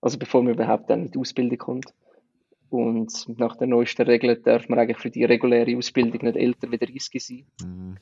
[0.00, 1.94] also bevor man überhaupt dann in die Ausbildung kommt.
[2.70, 6.78] Und nach der neuesten Regel darf man eigentlich für die reguläre Ausbildung nicht älter wie
[6.78, 7.46] 30 sein.
[7.62, 7.96] Mhm.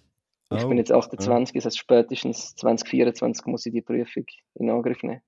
[0.52, 5.02] Ich bin oh, jetzt 28, das heißt spätestens 2024 muss ich die Prüfung in Angriff
[5.02, 5.22] nehmen.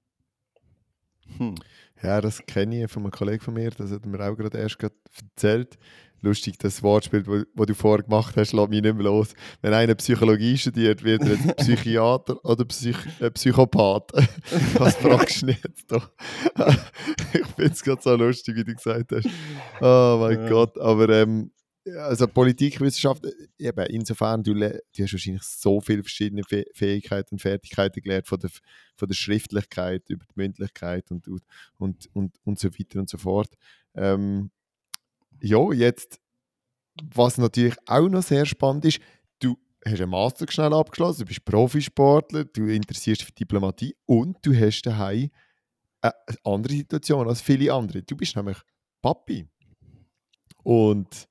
[1.37, 1.55] Hm.
[2.03, 4.79] Ja, das kenne ich von einem Kollegen von mir, das hat mir auch gerade erst
[4.83, 5.79] erzählt.
[6.21, 7.23] Lustig, das Wortspiel,
[7.55, 9.35] das du vorher gemacht hast, lässt mich nicht mehr los.
[9.63, 14.11] Wenn einer Psychologie studiert, wird er jetzt Psychiater oder Psych äh, Psychopath.
[14.79, 16.11] Was fragst du nicht doch?
[17.33, 19.29] ich finde es gerade so lustig, wie du gesagt hast.
[19.81, 20.49] Oh mein ja.
[20.49, 21.53] Gott, aber ähm,
[21.97, 23.27] also Politikwissenschaft,
[23.59, 28.51] eben, insofern, du, du hast wahrscheinlich so viele verschiedene Fähigkeiten und Fertigkeiten gelernt, von der,
[28.97, 33.53] von der Schriftlichkeit über die Mündlichkeit und, und, und, und so weiter und so fort.
[33.95, 34.51] Ähm,
[35.41, 36.21] ja, jetzt,
[37.15, 39.01] was natürlich auch noch sehr spannend ist,
[39.41, 44.37] du hast einen Master schnell abgeschlossen, du bist Profisportler, du interessierst dich für Diplomatie und
[44.43, 45.31] du hast daheim
[46.01, 46.13] eine
[46.45, 48.03] andere Situation als viele andere.
[48.03, 48.59] Du bist nämlich
[49.03, 49.49] Papi.
[50.63, 51.29] Und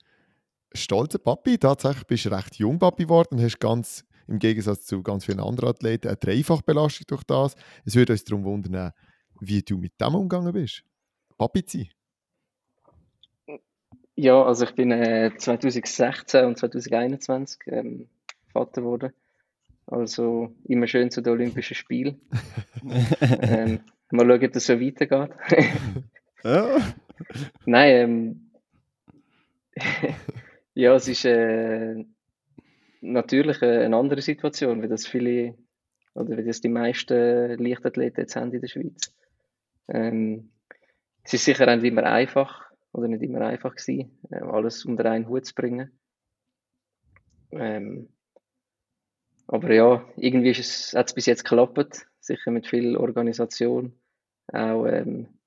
[0.73, 5.01] stolzer Papi, tatsächlich bist du recht jung Papi geworden und hast ganz im Gegensatz zu
[5.03, 7.55] ganz vielen anderen Athleten eine Dreifachbelastung durch das.
[7.85, 8.91] Es würde uns darum wundern,
[9.39, 10.83] wie du mit dem umgegangen bist.
[11.37, 11.89] Papi zu sein.
[14.15, 18.09] Ja, also ich bin äh, 2016 und 2021 ähm,
[18.51, 19.13] Vater geworden.
[19.85, 22.19] Also immer schön zu den Olympischen Spielen.
[23.41, 23.79] ähm,
[24.11, 25.31] mal schauen, ob das so weitergeht.
[26.43, 26.77] ja.
[27.65, 28.51] Nein, ähm,
[30.77, 32.05] ja, es ist äh,
[33.01, 35.55] natürlich äh, eine andere Situation, wie das viele
[36.13, 39.11] oder wie das die meisten Leichtathleten jetzt haben in der Schweiz.
[39.87, 40.51] Ähm,
[41.23, 45.27] es ist sicher nicht immer einfach, oder nicht immer einfach gewesen, äh, alles unter einen
[45.27, 45.99] Hut zu bringen.
[47.51, 48.09] Ähm,
[49.47, 53.93] aber ja, irgendwie ist es, hat es bis jetzt geklappt, sicher mit viel Organisation,
[54.53, 55.39] auch ähm,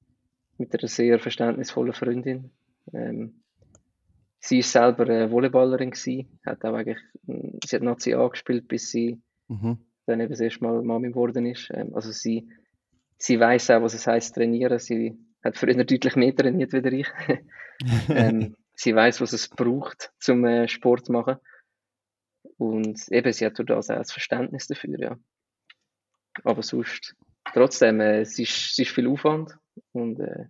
[0.59, 2.51] mit einer sehr verständnisvollen Freundin.
[2.93, 3.41] Ähm,
[4.41, 6.99] sie ist selber eine Volleyballerin gewesen, hat auch eigentlich,
[7.65, 9.79] sie hat Nazi angespielt, bis sie mhm.
[10.07, 11.69] dann eben das erste Mal Mami geworden ist.
[11.73, 12.49] Ähm, also sie,
[13.19, 14.79] sie weiß auch, was es heißt trainieren.
[14.79, 17.09] Sie hat früher deutlich mehr trainiert wie ich.
[18.09, 21.37] ähm, sie weiß, was es braucht, zum äh, Sport zu machen.
[22.57, 25.17] Und eben, sie hat durch das auch das Verständnis dafür, ja.
[26.45, 27.15] Aber sonst,
[27.53, 29.59] trotzdem, äh, es, ist, es ist viel Aufwand
[29.93, 30.47] und äh,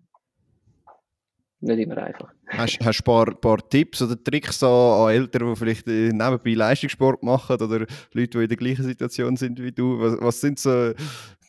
[1.60, 2.32] nicht immer einfach.
[2.48, 7.22] Hast du ein paar, paar, Tipps oder Tricks an Eltern, die vielleicht äh, nebenbei Leistungssport
[7.22, 10.00] machen oder Leute, die in der gleichen Situation sind wie du?
[10.00, 10.92] Was, was sind so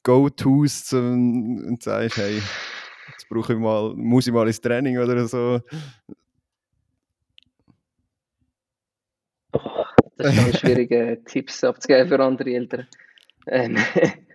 [0.03, 2.41] Go-Tos und sagst, hey,
[3.11, 5.61] Jetzt brauche ich mal, muss ich mal ins Training oder so.
[9.53, 9.85] Oh,
[10.17, 12.87] das ist ganz schwierig, äh, Tipps abzugeben für andere Eltern.
[13.47, 13.77] Ähm,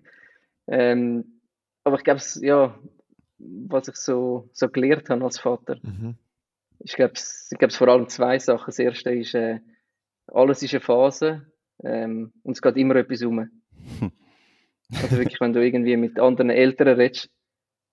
[0.69, 1.41] ähm,
[1.85, 2.79] aber ich glaube, ja,
[3.39, 6.17] was ich so, so gelernt habe als Vater, mhm.
[6.81, 8.67] ich glaube, ich glaube vor allem zwei Sachen.
[8.67, 9.61] Das erste ist, äh,
[10.29, 11.47] alles ist eine Phase
[11.83, 13.49] ähm, und es geht immer etwas um.
[15.03, 17.29] Also wirklich, wenn du irgendwie mit anderen Eltern redest,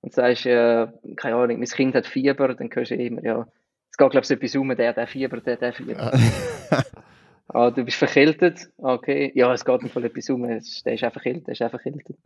[0.04, 3.48] und sagst, äh, keine Ahnung, mein Kind hat Fieber, dann hörst du immer, ja,
[3.90, 6.12] es geht, glaube ich, etwas um, der, der Fieber, der, der Fieber.
[7.48, 11.14] ah, du bist verkältet, okay, ja, es geht im Fall etwas um, der ist einfach
[11.14, 12.18] verkältet, der ist einfach verkältet.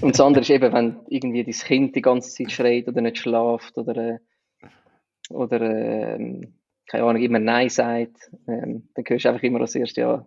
[0.00, 3.18] Und das andere ist eben, wenn irgendwie dein Kind die ganze Zeit schreit oder nicht
[3.18, 4.18] schlaft oder, äh,
[5.30, 6.48] oder äh,
[6.86, 10.26] keine Ahnung, immer Nein sagt, ähm, dann hörst du einfach immer als erstes, ja,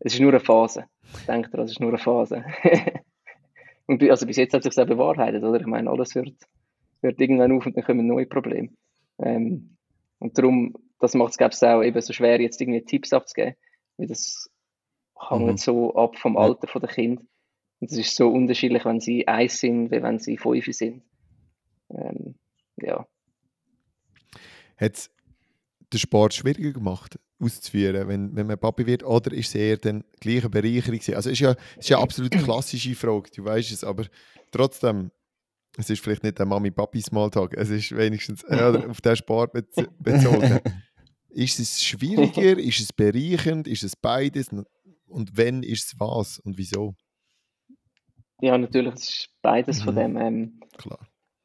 [0.00, 0.84] es ist nur eine Phase.
[1.26, 2.44] Denk dir, es ist nur eine Phase.
[3.86, 5.60] Und also bis jetzt hat sich das bewahrheitet, oder?
[5.60, 6.34] Ich meine, alles hört,
[7.02, 8.70] hört irgendwann auf und dann kommen neue Probleme.
[9.18, 9.76] Ähm,
[10.18, 13.56] und darum, das macht es, glaube ich, auch eben so schwer, jetzt irgendwie Tipps abzugeben,
[13.98, 14.50] weil das
[15.28, 15.56] hängt mhm.
[15.58, 16.80] so ab vom Alter ja.
[16.80, 17.20] der Kind.
[17.84, 21.02] Und es ist so unterschiedlich, wenn sie eins sind, wie wenn sie fünf sind.
[21.90, 22.34] Ähm,
[22.80, 23.06] ja.
[24.78, 25.10] Hat
[25.92, 27.18] den Sport schwieriger gemacht?
[27.38, 29.04] auszuführen, wenn, wenn man Papi wird?
[29.04, 30.98] Oder ist es eher dann gleich eine Bereicherung?
[31.14, 34.06] Also es ist ja, es ist ja absolut eine klassische Frage, du weißt es, aber
[34.50, 35.10] trotzdem,
[35.76, 40.60] es ist vielleicht nicht der Mami-Papi-Smalltalk, es ist wenigstens ja, auf den Sport bezogen.
[41.28, 44.48] ist es schwieriger, ist es bereichernd, ist es beides?
[45.04, 46.94] Und wenn ist es was und wieso?
[48.44, 49.84] Ja, natürlich, es ist beides mhm.
[49.84, 50.16] von dem.
[50.18, 50.98] Ähm, Klar.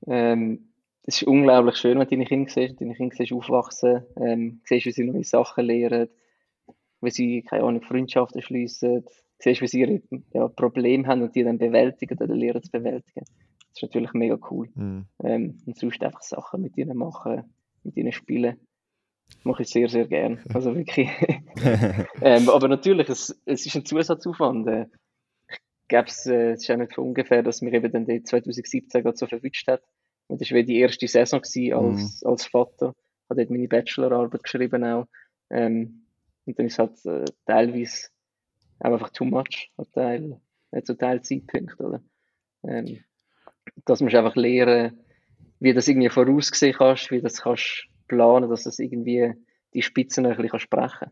[0.06, 0.74] Ähm,
[1.04, 4.86] es ist unglaublich schön, wenn du deine Kinder siehst, deine Kinder siehst aufwachsen, ähm, siehst,
[4.86, 6.10] wie sie neue Sachen lernen,
[7.00, 9.06] wie sie, keine Ahnung, Freundschaften schließen,
[9.38, 10.02] siehst, wie sie ihre
[10.34, 13.24] ja, Probleme haben und die dann bewältigen oder lernen zu bewältigen.
[13.24, 14.68] Das ist natürlich mega cool.
[14.76, 15.06] Mhm.
[15.24, 17.43] Ähm, und sonst einfach Sachen mit ihnen machen,
[17.84, 18.58] mit ihnen spielen.
[19.43, 20.41] mache ich sehr, sehr gern.
[20.54, 21.10] Also wirklich.
[22.22, 24.89] ähm, aber natürlich, es, es ist ein Zusatzaufwand.
[25.90, 29.04] Äh, ich glaube, es, äh, ist auch nicht von ungefähr, dass mir eben dann 2017
[29.04, 29.84] gerade so verwünscht hat.
[30.28, 32.30] Und das war die erste Saison gewesen als, mhm.
[32.30, 32.96] als Vater.
[32.96, 35.08] Ich habe dort meine Bachelorarbeit geschrieben auch.
[35.50, 36.06] Ähm,
[36.46, 38.08] und dann ist es halt äh, teilweise
[38.80, 42.02] auch einfach too much, ein Teil, nicht so Teil Zeitpunkt, oder?
[42.64, 43.04] Ähm,
[43.86, 45.00] dass man einfach lernen,
[45.60, 49.34] wie das irgendwie voraussehen kannst, wie das kannst planen, dass das irgendwie
[49.74, 51.12] die Spitzen ein bisschen sprechen kann.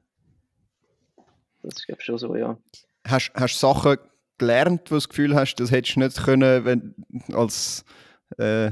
[1.63, 2.57] Das ist, glaube ich, schon so, ja.
[3.05, 3.97] Hast du Sachen
[4.37, 6.95] gelernt, wo du das Gefühl hast, das hättest du nicht können, wenn
[7.33, 7.85] als,
[8.37, 8.71] äh,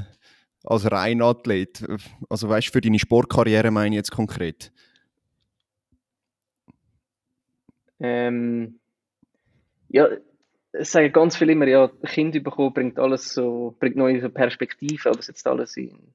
[0.64, 1.84] als Reinathlet?
[2.28, 4.72] Also weißt du, für deine Sportkarriere meine ich jetzt konkret?
[7.98, 8.78] Ähm,
[9.88, 10.08] ja,
[10.72, 15.18] es sagen ganz viele immer, ja, Kind bekommen bringt alles so, bringt neue Perspektiven, aber
[15.18, 16.12] es jetzt alles in,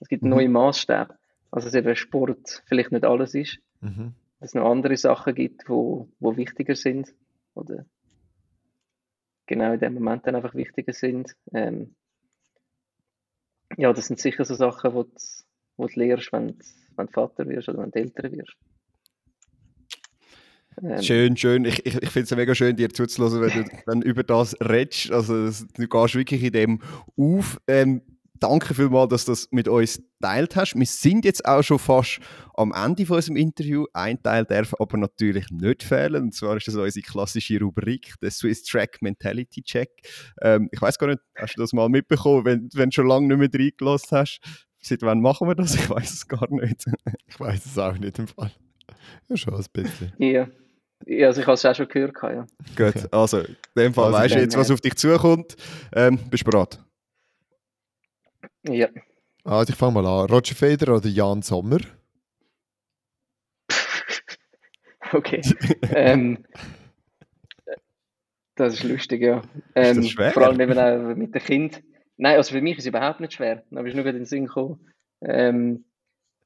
[0.00, 0.30] es gibt mhm.
[0.30, 1.16] neue Maßstäbe.
[1.50, 3.58] Also dass eben Sport vielleicht nicht alles ist.
[3.80, 4.14] Mhm.
[4.38, 7.12] Dass es noch andere Sachen gibt, wo, wo wichtiger sind.
[7.54, 7.84] Oder
[9.50, 11.34] genau in dem Moment dann einfach wichtiger sind.
[11.52, 11.96] Ähm,
[13.76, 15.10] ja, das sind sicher so Sachen, wo du,
[15.76, 16.56] wo du lernst, wenn,
[16.96, 18.56] wenn du Vater wirst oder wenn du älter wirst.
[20.82, 21.64] Ähm, schön, schön.
[21.64, 25.10] Ich, ich, ich finde es mega schön, dir zuzuhören, wenn du dann über das redest.
[25.10, 26.82] Also, du gehst wirklich in dem
[27.16, 27.60] auf.
[27.66, 28.02] Ähm,
[28.40, 30.74] danke vielmals, dass du das mit uns teilt hast.
[30.74, 32.20] Wir sind jetzt auch schon fast
[32.54, 33.86] am Ende von unserem Interview.
[33.92, 36.24] Ein Teil darf aber natürlich nicht fehlen.
[36.24, 39.90] Und zwar ist das unsere klassische Rubrik, der Swiss Track Mentality Check.
[40.42, 43.28] Ähm, ich weiß gar nicht, hast du das mal mitbekommen, wenn, wenn du schon lange
[43.28, 44.40] nicht mehr reingelassen hast?
[44.82, 45.74] Seit wann machen wir das?
[45.74, 46.86] Ich weiß es gar nicht.
[47.26, 48.50] ich weiß es auch nicht im Fall.
[49.28, 50.12] Ja, schon ein bisschen.
[50.18, 50.48] Ja.
[51.06, 52.14] Ja, also ich habe es auch schon gehört.
[52.22, 52.46] Ja.
[52.76, 55.56] Gut, also in dem Fall also weißt du jetzt, was auf dich zukommt.
[55.94, 56.78] Ähm, bist du bereit?
[58.68, 58.88] Ja.
[59.44, 60.30] Also ich fange mal an.
[60.30, 61.80] Roger Federer oder Jan Sommer?
[65.12, 65.40] okay.
[65.94, 66.44] ähm,
[68.54, 69.42] das ist lustig, ja.
[69.74, 70.32] Ähm, ist das schwer?
[70.32, 71.82] Vor allem eben auch mit dem Kind.
[72.16, 73.64] Nein, also für mich ist es überhaupt nicht schwer.
[73.70, 74.78] Aber ich nur in den Sinn gekommen.
[75.22, 75.84] Ähm,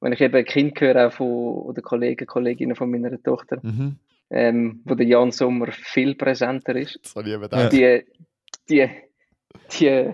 [0.01, 3.99] wenn ich eben Kind höre, auch von oder Kollegen, Kolleginnen von meiner Tochter, mhm
[4.31, 6.99] ähm, wo der Jan Sommer viel präsenter ist.
[7.03, 7.73] Das habe ich eben gedacht.
[7.73, 8.05] Die,
[8.69, 8.91] die,
[9.79, 10.11] die,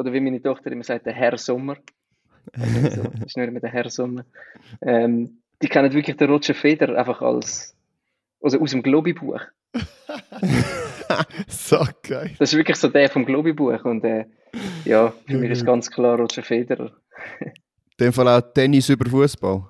[0.00, 1.76] oder wie meine Tochter immer sagt, der Herr Sommer.
[2.52, 4.24] Also, das ist nicht mehr der Herr Sommer.
[4.80, 7.76] Ähm, die kennen wirklich den Roger Feder einfach als,
[8.40, 9.42] also aus dem Globi-Buch.
[11.48, 12.34] so geil.
[12.38, 14.24] Das ist wirklich so der vom Globi-Buch und äh,
[14.86, 16.96] ja, für mich ist ganz klar Roger Federer.
[17.40, 17.52] In
[18.00, 19.68] dem Fall auch Tennis über Fußball.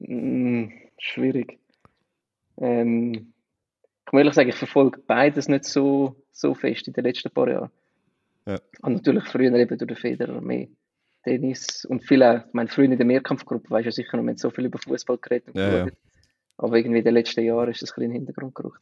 [0.00, 1.60] Hm, schwierig.
[2.58, 3.32] Ähm,
[4.06, 7.48] ich muss ehrlich sagen, ich verfolge beides nicht so, so fest in den letzten paar
[7.48, 7.70] Jahren.
[8.46, 8.58] Ja.
[8.82, 10.68] Und natürlich früher eben durch den Federer mehr
[11.22, 14.50] Tennis und viele, ich meine, früher in der Mehrkampfgruppe, weißt du sicher noch, wir so
[14.50, 15.92] viel über Fußball geredet und ja, ja.
[16.58, 18.80] Aber irgendwie in den letzten Jahren ist das ein bisschen in den Hintergrund gerückt.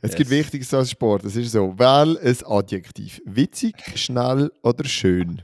[0.00, 0.16] Es yes.
[0.16, 1.76] gibt Wichtiges als Sport, das ist so.
[1.78, 3.20] Wähl ein Adjektiv.
[3.24, 5.42] Witzig, schnell oder schön?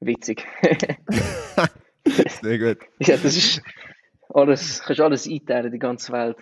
[0.00, 0.46] witzig.
[2.42, 2.78] Sehr gut.
[3.00, 3.62] Ja, das ist
[4.30, 6.36] alles, kannst alles einteilen, die ganze Welt.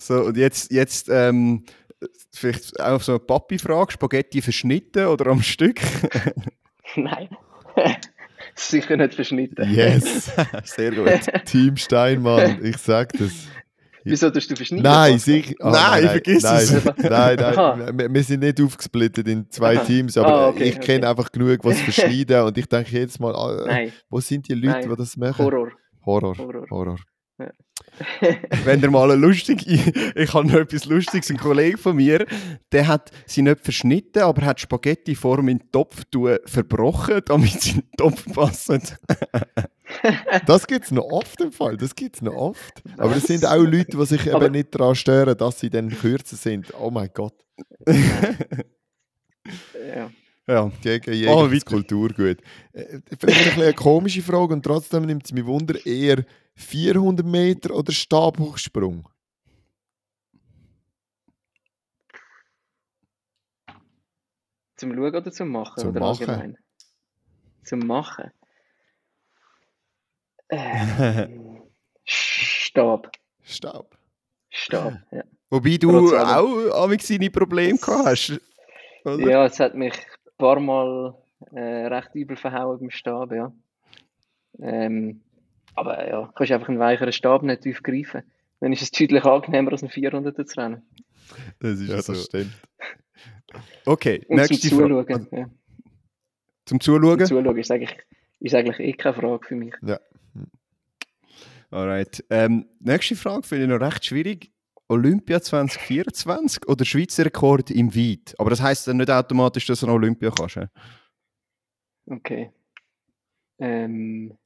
[0.00, 1.64] So, und jetzt, jetzt ähm,
[2.32, 5.80] vielleicht auch so eine Papi-Frage: Spaghetti verschnitten oder am Stück?
[6.96, 7.28] Nein.
[8.54, 9.72] Sicher nicht verschnitten.
[9.72, 10.32] Yes.
[10.64, 11.44] Sehr gut.
[11.44, 13.30] Team Steinmann, ich sag das.
[14.02, 14.84] Wieso tust du verschneiden?
[14.84, 15.54] Nein, sicher.
[15.60, 16.84] Oh, nein, nein, vergiss nein, es.
[16.84, 19.84] Nein, nein, wir, wir, sind nicht aufgesplittet in zwei Aha.
[19.84, 23.68] Teams, aber ah, okay, ich kenne einfach genug, was verschneiden und ich denke jetzt mal,
[23.68, 24.88] äh, wo sind die Leute, nein.
[24.88, 25.44] die das machen?
[25.44, 25.72] Horror.
[26.06, 26.38] Horror.
[26.38, 26.66] Horror.
[26.70, 26.96] Horror.
[27.40, 27.50] Ja.
[28.64, 29.86] Wenn der mal eine lustige, ich,
[30.16, 32.26] ich habe noch etwas Lustiges, ein Kollege von mir,
[32.72, 36.04] der hat sie nicht verschnitten, aber hat Spaghetti vor in den Topf
[36.46, 38.82] verbrochen, damit sie in den Topf passen.
[40.46, 42.82] das gibt es noch oft im Fall, das gibt es noch oft.
[42.96, 45.90] Aber es sind auch Leute, die sich aber eben nicht daran stören, dass sie dann
[45.90, 46.72] kürzer sind.
[46.78, 47.34] Oh mein Gott.
[49.94, 50.10] ja.
[50.50, 52.38] Ja, gegen jedes oh, Kulturgut.
[52.72, 56.24] Äh, vielleicht ein eine komische Frage und trotzdem nimmt es mich Wunder, eher
[56.56, 59.08] 400 Meter oder Stabhochsprung?
[64.74, 65.80] Zum Schauen oder zum Machen?
[65.80, 66.28] Zum oder Machen.
[66.28, 66.58] Allgemein?
[67.64, 68.30] Zum Machen.
[70.52, 71.62] Ähm,
[72.04, 73.12] Stab.
[73.44, 73.96] Stab.
[74.48, 75.22] Stab, ja.
[75.48, 78.40] Wobei du auch amig seine Probleme gehabt hast.
[79.04, 79.30] Oder?
[79.30, 79.94] Ja, es hat mich
[80.40, 81.14] paar Mal
[81.52, 83.52] äh, recht übel verhauen beim Stab, ja.
[84.58, 85.20] Ähm,
[85.74, 88.22] aber ja, kannst einfach einen weicheren Stab nicht tief greifen.
[88.60, 90.82] Dann ist es deutlich angenehmer, als ein 400 zu rennen.
[91.60, 92.14] Das ist ja, das so.
[92.14, 92.52] stimmt.
[93.86, 95.26] Okay, Und nächste Frage.
[95.32, 95.50] Ja.
[96.66, 97.18] Zum Zuschauen?
[97.18, 97.96] Zum Zuschauen ist eigentlich,
[98.40, 99.74] ist eigentlich eh keine Frage für mich.
[99.82, 99.98] Ja.
[101.70, 102.24] Alright.
[102.30, 104.52] Ähm, nächste Frage finde ich noch recht schwierig.
[104.90, 108.34] Olympia 2024 oder Schweizer Rekord im Weit?
[108.38, 110.56] Aber das heisst dann nicht automatisch, dass du noch Olympia kannst.
[110.56, 110.66] hä?
[112.06, 112.50] Okay.
[113.60, 114.36] Ähm,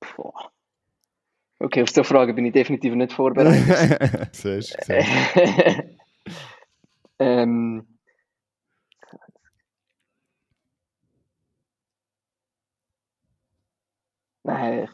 [0.00, 0.50] boah.
[1.60, 4.34] Okay, auf diese Frage bin ich definitiv nicht vorbereitet.
[4.34, 4.94] Siehst du,
[7.18, 7.86] ähm,
[14.42, 14.88] nein.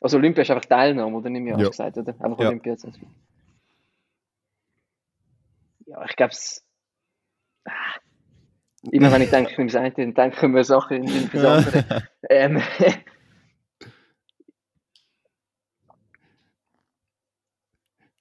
[0.00, 1.30] Also Olympia ist einfach Teilnahme, oder?
[1.30, 1.68] Nicht mehr, Ja.
[1.68, 2.14] gesagt, oder?
[2.20, 2.48] Einfach Ja.
[2.48, 2.72] Olympia.
[2.72, 2.86] jetzt.
[5.96, 6.62] Ja, ich glaube es.
[8.92, 11.44] Immer wenn ich denke, ich nehme das eine, dann denke ich mir Sachen in das
[11.66, 11.84] andere.
[12.30, 12.62] ähm,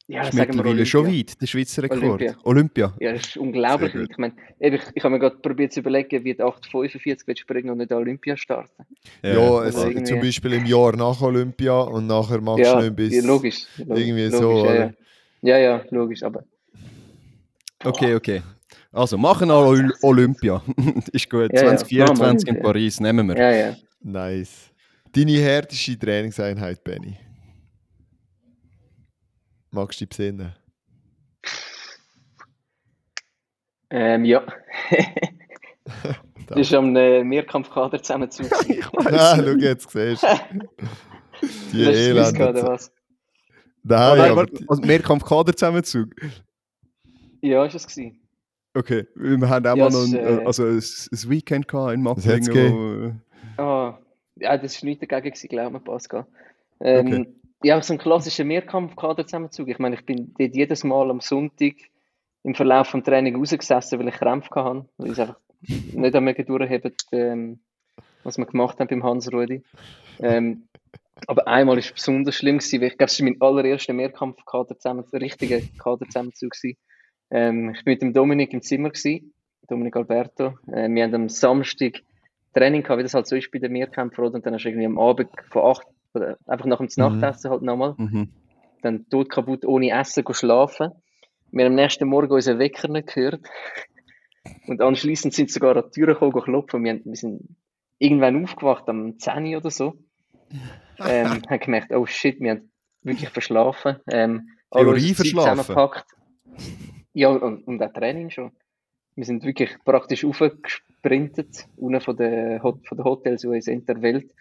[0.08, 2.02] ja, ist sagen wir mittlerweile schon weit, der Schweizer Rekord.
[2.04, 2.36] Olympia.
[2.44, 2.96] Olympia.
[3.00, 3.94] Ja, das ist unglaublich.
[3.96, 7.36] Ich meine, ich, ich habe mir gerade probiert zu überlegen, wie die 845 willst du
[7.36, 8.86] springen und nicht Olympia starten.
[9.22, 12.86] Ja, es, Also irgendwie- zum Beispiel im Jahr nach Olympia und nachher machst ja, du
[12.86, 13.16] nicht bis.
[13.16, 13.66] ja, logisch.
[13.78, 14.94] logisch irgendwie logisch, so, Ja, ja.
[15.42, 16.44] ja, ja, logisch, aber
[17.86, 18.42] Okay, okay.
[18.92, 20.62] Also, machen wir Oly- Olympia.
[21.12, 21.52] ist gut.
[21.54, 22.64] Ja, ja, 2024 in machen wir.
[22.64, 23.38] Paris, nehmen wir.
[23.38, 23.76] ja, ja.
[24.02, 24.72] Nice.
[25.12, 27.18] Deine härteste Trainingseinheit, Benny?
[29.72, 30.54] Magst du dich besinnen?
[33.90, 34.44] Ähm, ja.
[36.48, 38.52] das ist am äh, Mehrkampfkader zusammengezogen.
[39.06, 40.28] Ah, schau jetzt, siehst du.
[41.74, 42.92] Die was?
[43.84, 46.10] Nein, Nein, aber also Mehrkampfkader zusammenzug.
[47.46, 48.20] Ja, ist es gewesen.
[48.74, 52.02] Okay, wir haben auch Ja, mal noch ein, äh, also ein, ein Weekend gehabt in
[52.02, 52.54] Macklingen.
[52.54, 53.98] wo- Ah,
[54.36, 56.26] ja, das war nichts dagegen, gewesen, glaub mir, Pascal.
[56.82, 57.26] Ähm, Okay.
[57.64, 59.70] Ja, so ein klassischer Mehrkampfkader zusammenzug.
[59.70, 61.74] Ich meine, ich bin dort jedes Mal am Sonntag
[62.44, 65.40] im Verlauf des Training rausgesessen, weil ich Krämpfe hatte, weil ich es einfach
[65.94, 67.60] nicht am Mögen durchheben, ähm,
[68.24, 69.64] was wir gemacht haben beim Hans-Rudi.
[70.20, 70.68] Ähm,
[71.28, 74.78] aber einmal war es besonders schlimm, gewesen, weil ich glaube, es war mein allererster Mehrkampfkader
[74.78, 76.52] zusammen, richtiger Kader zusammenzug.
[76.52, 76.78] gewesen.
[77.32, 79.34] Ähm, ich war mit dem Dominik im Zimmer, gewesen,
[79.68, 80.58] Dominik Alberto.
[80.68, 82.02] Äh, wir haben am Samstag
[82.54, 84.36] Training gehabt, wie das halt so ist bei den Mehrkämpfern, oder?
[84.36, 87.62] und dann hast du irgendwie am Abend von 8 oder einfach nach dem Nachtessen halt
[87.64, 88.30] nochmal, Mhm.
[88.82, 90.92] dann tot kaputt ohne Essen go schlafen.
[91.52, 93.42] Wir haben am nächsten Morgen unseren Wecker nicht gehört.
[94.68, 96.84] Und anschließend sind sie sogar an die Tür gekommen, go klopfen.
[96.84, 97.42] Wir, haben, wir sind
[97.98, 99.96] irgendwann aufgewacht, am 10 Uhr oder so.
[101.00, 102.72] Ähm, haben gemerkt, oh shit, wir haben
[103.02, 103.98] wirklich verschlafen.
[104.10, 105.58] Ähm, Theorie verschlafen?
[105.60, 106.06] zusammengepackt.
[107.16, 108.52] Ja, und, und auch Training schon.
[109.16, 114.32] Wir sind wirklich praktisch aufgesprintet, unten von den, von den Hotels ins Interwelt.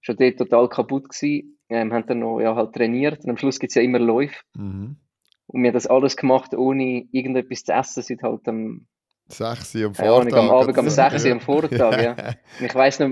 [0.00, 1.58] Schon dort total kaputt gewesen.
[1.68, 4.42] Ähm, haben dann noch ja, halt trainiert und am Schluss gibt es ja immer Läufe.
[4.54, 4.96] Mhm.
[5.46, 8.86] Und wir haben das alles gemacht, ohne irgendetwas zu essen, seit halt am,
[9.28, 10.32] 6 Uhr am Vortag.
[10.34, 10.94] am Abend, am so.
[10.96, 12.12] 6 Uhr am Vortag, ja.
[12.60, 13.10] Und ich weiss noch,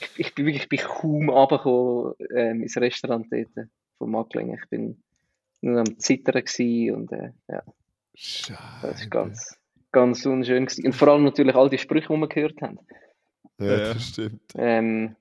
[0.00, 3.68] ich, ich bin wirklich ich bin kaum runtergekommen ähm, ins Restaurant dort
[3.98, 4.58] von Macklingen.
[4.62, 5.02] Ich bin
[5.60, 7.62] nur am Zittern gewesen und äh, ja,
[8.18, 9.08] das war Scheiße.
[9.08, 9.58] ganz,
[9.92, 10.86] ganz unschön gewesen.
[10.86, 12.78] Und vor allem natürlich all die Sprüche, die wir gehört haben.
[13.58, 14.40] Ja, das stimmt.
[14.56, 15.16] Ähm,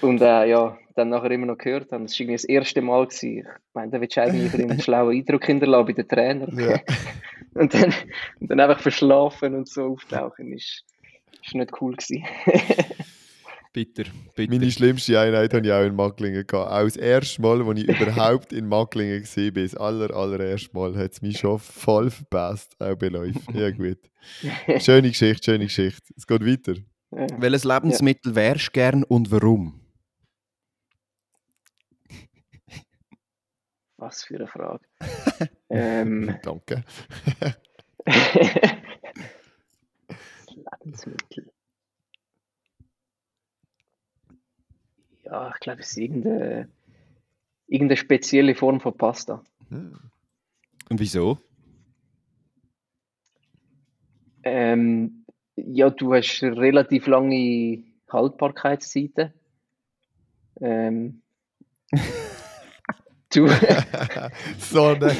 [0.00, 2.04] und äh, ja, dann nachher immer noch gehört haben.
[2.04, 3.06] Das war irgendwie das erste Mal.
[3.06, 3.38] Gewesen.
[3.38, 6.58] Ich meine, da willst du eigentlich einen schlauen Eindruck hinterlassen bei den Trainern.
[6.58, 6.80] Ja.
[7.54, 7.94] Und, dann,
[8.40, 10.84] und dann einfach verschlafen und so auftauchen, ist,
[11.42, 12.24] ist nicht cool gewesen.
[13.76, 14.04] Bitter,
[14.34, 14.50] bitter.
[14.54, 16.46] Meine schlimmste Einheit hatte ich auch in Macklingen.
[16.46, 16.72] Gehabt.
[16.72, 21.12] Auch das erste Mal, als ich überhaupt in Macklingen war, das aller, allererste Mal, hat
[21.12, 22.74] es mich schon voll verpasst.
[22.80, 23.42] Auch bei Läufen.
[23.54, 23.98] Ja, gut.
[24.78, 26.14] Schöne Geschichte, schöne Geschichte.
[26.16, 26.80] Es geht weiter.
[27.10, 27.26] Ja.
[27.38, 29.78] Welches Lebensmittel wärst du gern und warum?
[33.98, 34.86] Was für eine Frage.
[35.68, 36.82] ähm, Danke.
[40.82, 41.52] Lebensmittel.
[45.26, 46.68] Ja, ich glaube, es ist irgendeine,
[47.66, 49.42] irgendeine spezielle Form von Pasta.
[49.68, 49.98] Hm.
[50.88, 51.38] Und wieso?
[54.44, 55.24] Ähm,
[55.56, 59.34] ja, du hast relativ lange Haltbarkeitszeiten.
[60.60, 61.22] Ähm,
[63.34, 63.48] du,
[64.58, 65.10] so eine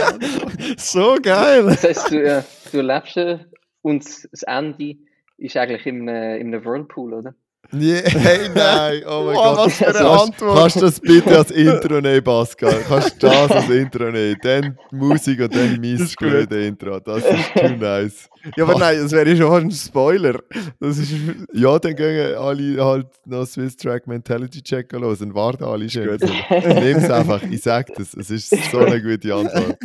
[0.00, 0.80] Antwort.
[0.80, 1.66] so geil!
[1.66, 3.38] das heißt, du, ja, du lebst äh,
[3.82, 4.96] und das Ende
[5.36, 7.34] ist eigentlich in in einem Whirlpool, oder?
[7.72, 9.58] Nee, hey, nein, oh mein Gott.
[9.58, 10.58] was für eine Antwort.
[10.58, 12.76] kannst du das bitte als Intro nehmen, Pascal?
[12.88, 14.36] Kannst du das als Intro nehmen?
[14.42, 17.00] Dann Musik und dann mein blöde Intro.
[17.00, 18.28] Das ist too nice.
[18.56, 20.40] Ja, aber nein, das wäre schon ein Spoiler.
[20.78, 21.12] Das ist
[21.52, 26.18] Ja, dann gehen alle halt noch Swiss Track Mentality Check los und warten alle schön.
[26.18, 28.14] Nimm es einfach, ich sag das.
[28.14, 29.76] Es ist so eine gute Antwort.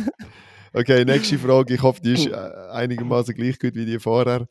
[0.74, 1.74] Okay, nächste Frage.
[1.74, 2.34] Ich hoffe, die ist äh,
[2.70, 4.46] einigermaßen gleich gut wie die vorher.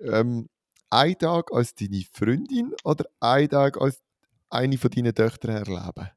[0.00, 0.48] Ähm,
[0.90, 4.02] einen Tag als deine Freundin oder einen Tag als
[4.50, 6.10] eine von deinen Töchtern erleben?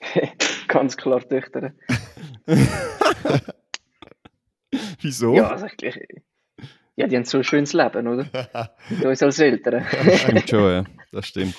[0.68, 1.72] Ganz klar Töchter.
[5.00, 5.34] Wieso?
[5.34, 6.00] Ja, also ich,
[6.96, 8.70] ja, die haben so ein schönes Leben, oder?
[8.88, 9.84] Mit uns als Eltern.
[9.84, 10.84] stimmt schon, ja.
[11.10, 11.54] Das stimmt.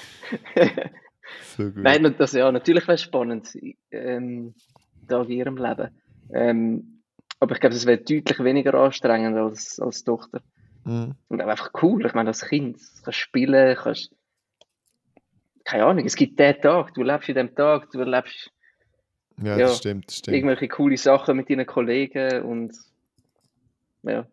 [1.57, 1.77] so gut.
[1.77, 3.49] Nein, das, ja, natürlich wäre es spannend,
[3.91, 4.53] ähm,
[5.07, 5.89] Tag in ihrem Leben.
[6.33, 6.94] Ähm,
[7.45, 10.41] aber ich glaube, es wäre deutlich weniger anstrengend als, als Tochter.
[10.83, 11.13] Mhm.
[11.27, 12.05] Und auch einfach cool.
[12.05, 14.11] Ich meine, als Kind du kannst spielen, kannst.
[15.63, 18.51] Keine Ahnung, es gibt den Tag, du lebst in dem Tag, du erlebst
[19.41, 20.37] Ja, ja, das stimmt, das stimmt.
[20.37, 22.75] irgendwelche coole Sachen mit deinen Kollegen und
[24.03, 24.27] ja,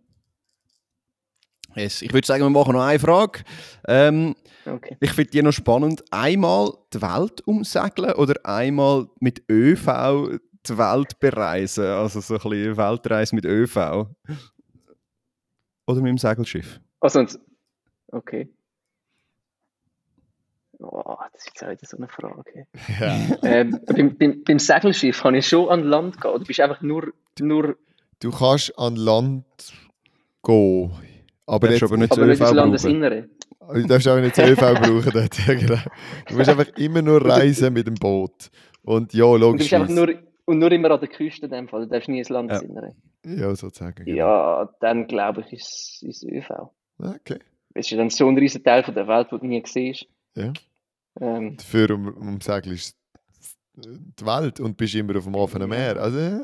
[1.75, 2.03] Yes.
[2.03, 3.41] Ich würde sagen, wir machen noch eine Frage.
[3.89, 4.35] Ähm,
[4.67, 4.97] okay.
[5.01, 6.05] ich finde die noch spannend.
[6.11, 9.89] Einmal die Welt umsegeln oder einmal mit ÖV
[10.69, 11.85] die Welt bereisen?
[11.85, 13.77] Also so ein bisschen Weltreise mit ÖV.
[15.87, 16.81] Oder mit dem Segelschiff?
[17.01, 17.39] Also, und-
[18.13, 18.49] okay.
[20.79, 22.67] Oh, das ist jetzt auch wieder so eine Frage.
[23.01, 23.37] Ja.
[23.45, 26.31] ähm, beim, beim, beim Segelschiff kann ich schon an Land gehen.
[26.33, 27.77] Oder bist du einfach nur, nur
[28.19, 29.45] Du kannst an Land
[30.43, 30.93] gehen.
[31.47, 32.53] Aber, jetzt, aber nicht aber ÖV.
[32.53, 33.29] Landesinnere.
[33.75, 35.37] du darfst auch nicht das ÖV brauchen dort.
[35.47, 35.81] Genau.
[36.29, 38.51] Du musst einfach immer nur reisen mit dem Boot.
[38.83, 39.63] Und ja, Und du logisch.
[39.71, 41.82] bist einfach nur, und nur immer an der Küste in dem Fall.
[41.82, 42.95] Du darfst nie ins Landesinnere.
[43.24, 44.05] Ja, sozusagen.
[44.05, 44.16] genau.
[44.16, 46.51] Ja, dann glaube ich, ist ist ÖV.
[46.99, 47.38] Okay.
[47.74, 50.07] Es ist ja dann so ein riesen Teil von der Welt, den du nie siehst.
[50.34, 50.53] Ja.
[51.20, 52.97] Ähm, Dafür um, um Segeln ist
[53.74, 55.97] die Welt und bist immer auf dem offenen Meer.
[55.97, 56.40] Also, ja,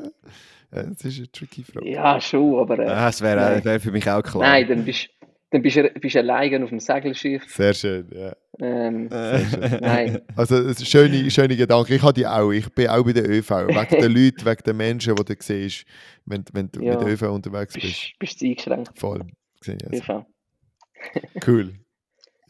[0.71, 1.89] das ist eine tricky Frage.
[1.89, 3.65] ja, schon, aber äh, Ja, das wäre Nein.
[3.65, 4.43] wär für mich auch klar.
[4.43, 5.09] nein, dann bist
[5.51, 7.43] dann bist du bist du alleine auf dem Segelschiff.
[7.51, 8.35] Sehr schön, ja.
[8.61, 11.93] Ähm, Äh, nein, Also, schöne, schöne Gedanken.
[11.93, 12.51] Ich habe die auch.
[12.51, 13.49] Ich bin auch bei der ÖV.
[13.49, 15.85] Wegen den Leuten, wegen den Menschen, die du siehst,
[16.25, 16.91] wenn, wenn du Ja.
[16.93, 18.13] mit der ÖV unterwegs bist.
[18.19, 18.91] bist, du eingeschränkt.
[18.99, 19.21] Voll.
[19.65, 19.87] Also.
[20.13, 20.25] ÖV.
[21.47, 21.73] Cool.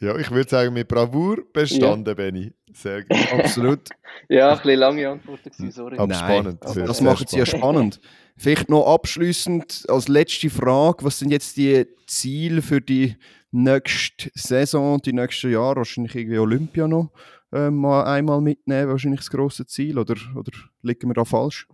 [0.00, 2.52] Ja, ich würde sagen, mit Bravour bestanden, Benny.
[2.72, 3.32] Sehr gut.
[3.32, 3.88] Absolut.
[4.28, 5.96] Ja, ein bisschen lange Antwort, gewesen, sorry.
[5.98, 6.66] Aber Nein, spannend.
[6.66, 8.00] aber Das macht es ja spannend.
[8.36, 13.16] Vielleicht noch abschließend als letzte Frage: Was sind jetzt die Ziele für die
[13.50, 15.76] nächste Saison, die nächsten Jahre?
[15.76, 17.10] Wahrscheinlich irgendwie Olympia noch
[17.52, 19.98] äh, mal einmal mitnehmen, wahrscheinlich das grosse Ziel.
[19.98, 20.52] Oder, oder
[20.82, 21.66] liegen wir da falsch?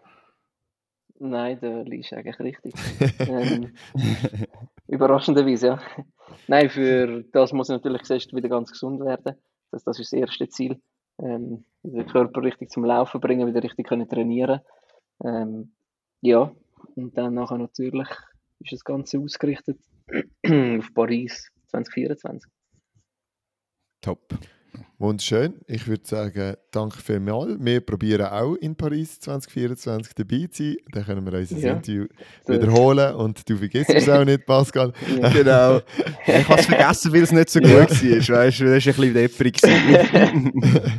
[1.18, 2.74] Nein, da liegst du eigentlich richtig.
[3.20, 3.72] ähm,
[4.86, 5.78] überraschenderweise, ja.
[6.46, 9.36] Nein, für das muss ich natürlich zuerst wieder ganz gesund werden.
[9.76, 10.80] Das, das ist das erste Ziel.
[11.18, 14.60] Ähm, den Körper richtig zum Laufen bringen, wieder richtig können trainieren.
[15.22, 15.74] Ähm,
[16.22, 16.50] ja,
[16.94, 18.08] und dann nachher natürlich
[18.60, 19.78] ist das Ganze ausgerichtet
[20.46, 22.50] auf Paris 2024.
[24.00, 24.38] Top.
[24.98, 25.54] Wunderschön.
[25.66, 27.56] Ich würde sagen, danke vielmals.
[27.60, 30.76] Wir probieren auch in Paris 2024 dabei zu sein.
[30.92, 31.72] Dann können wir unser Ja.
[31.74, 32.06] Interview
[32.46, 34.92] wiederholen und du vergisst es auch nicht, Pascal.
[35.20, 35.28] Ja.
[35.32, 35.80] Genau.
[36.26, 37.78] Ich habe es vergessen, weil es nicht so gut Ja.
[37.80, 37.88] war.
[37.88, 39.60] Weißt du, das war ein bisschen depprig.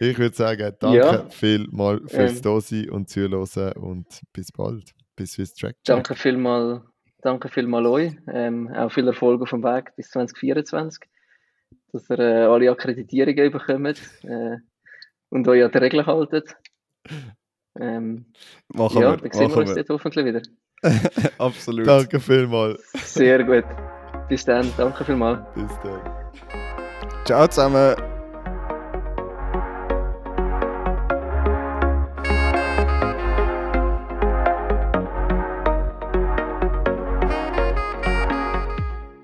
[0.00, 1.28] Ich würde sagen, danke Ja.
[1.30, 2.42] vielmals fürs Ähm.
[2.42, 4.90] Dasein und Zuhören und bis bald.
[5.16, 5.76] Bis fürs Track.
[5.84, 6.80] Danke vielmals,
[7.22, 8.12] danke vielmals euch.
[8.32, 11.00] Ähm, auch viel Erfolg auf dem Weg bis 2024.
[11.92, 14.56] Dass ihr äh, alle Akkreditierungen bekommt äh,
[15.30, 16.56] und euch an die Regeln haltet.
[17.78, 18.26] Ähm,
[18.68, 19.16] Machen ja, wir.
[19.16, 19.84] dann sehen wir uns wir.
[19.84, 20.42] dort hoffentlich wieder.
[21.38, 21.86] Absolut.
[21.86, 22.92] Danke vielmals.
[22.92, 23.64] Sehr gut.
[24.28, 25.40] Bis dann, danke vielmals.
[25.54, 26.00] Bis dann.
[27.24, 28.11] Ciao zusammen.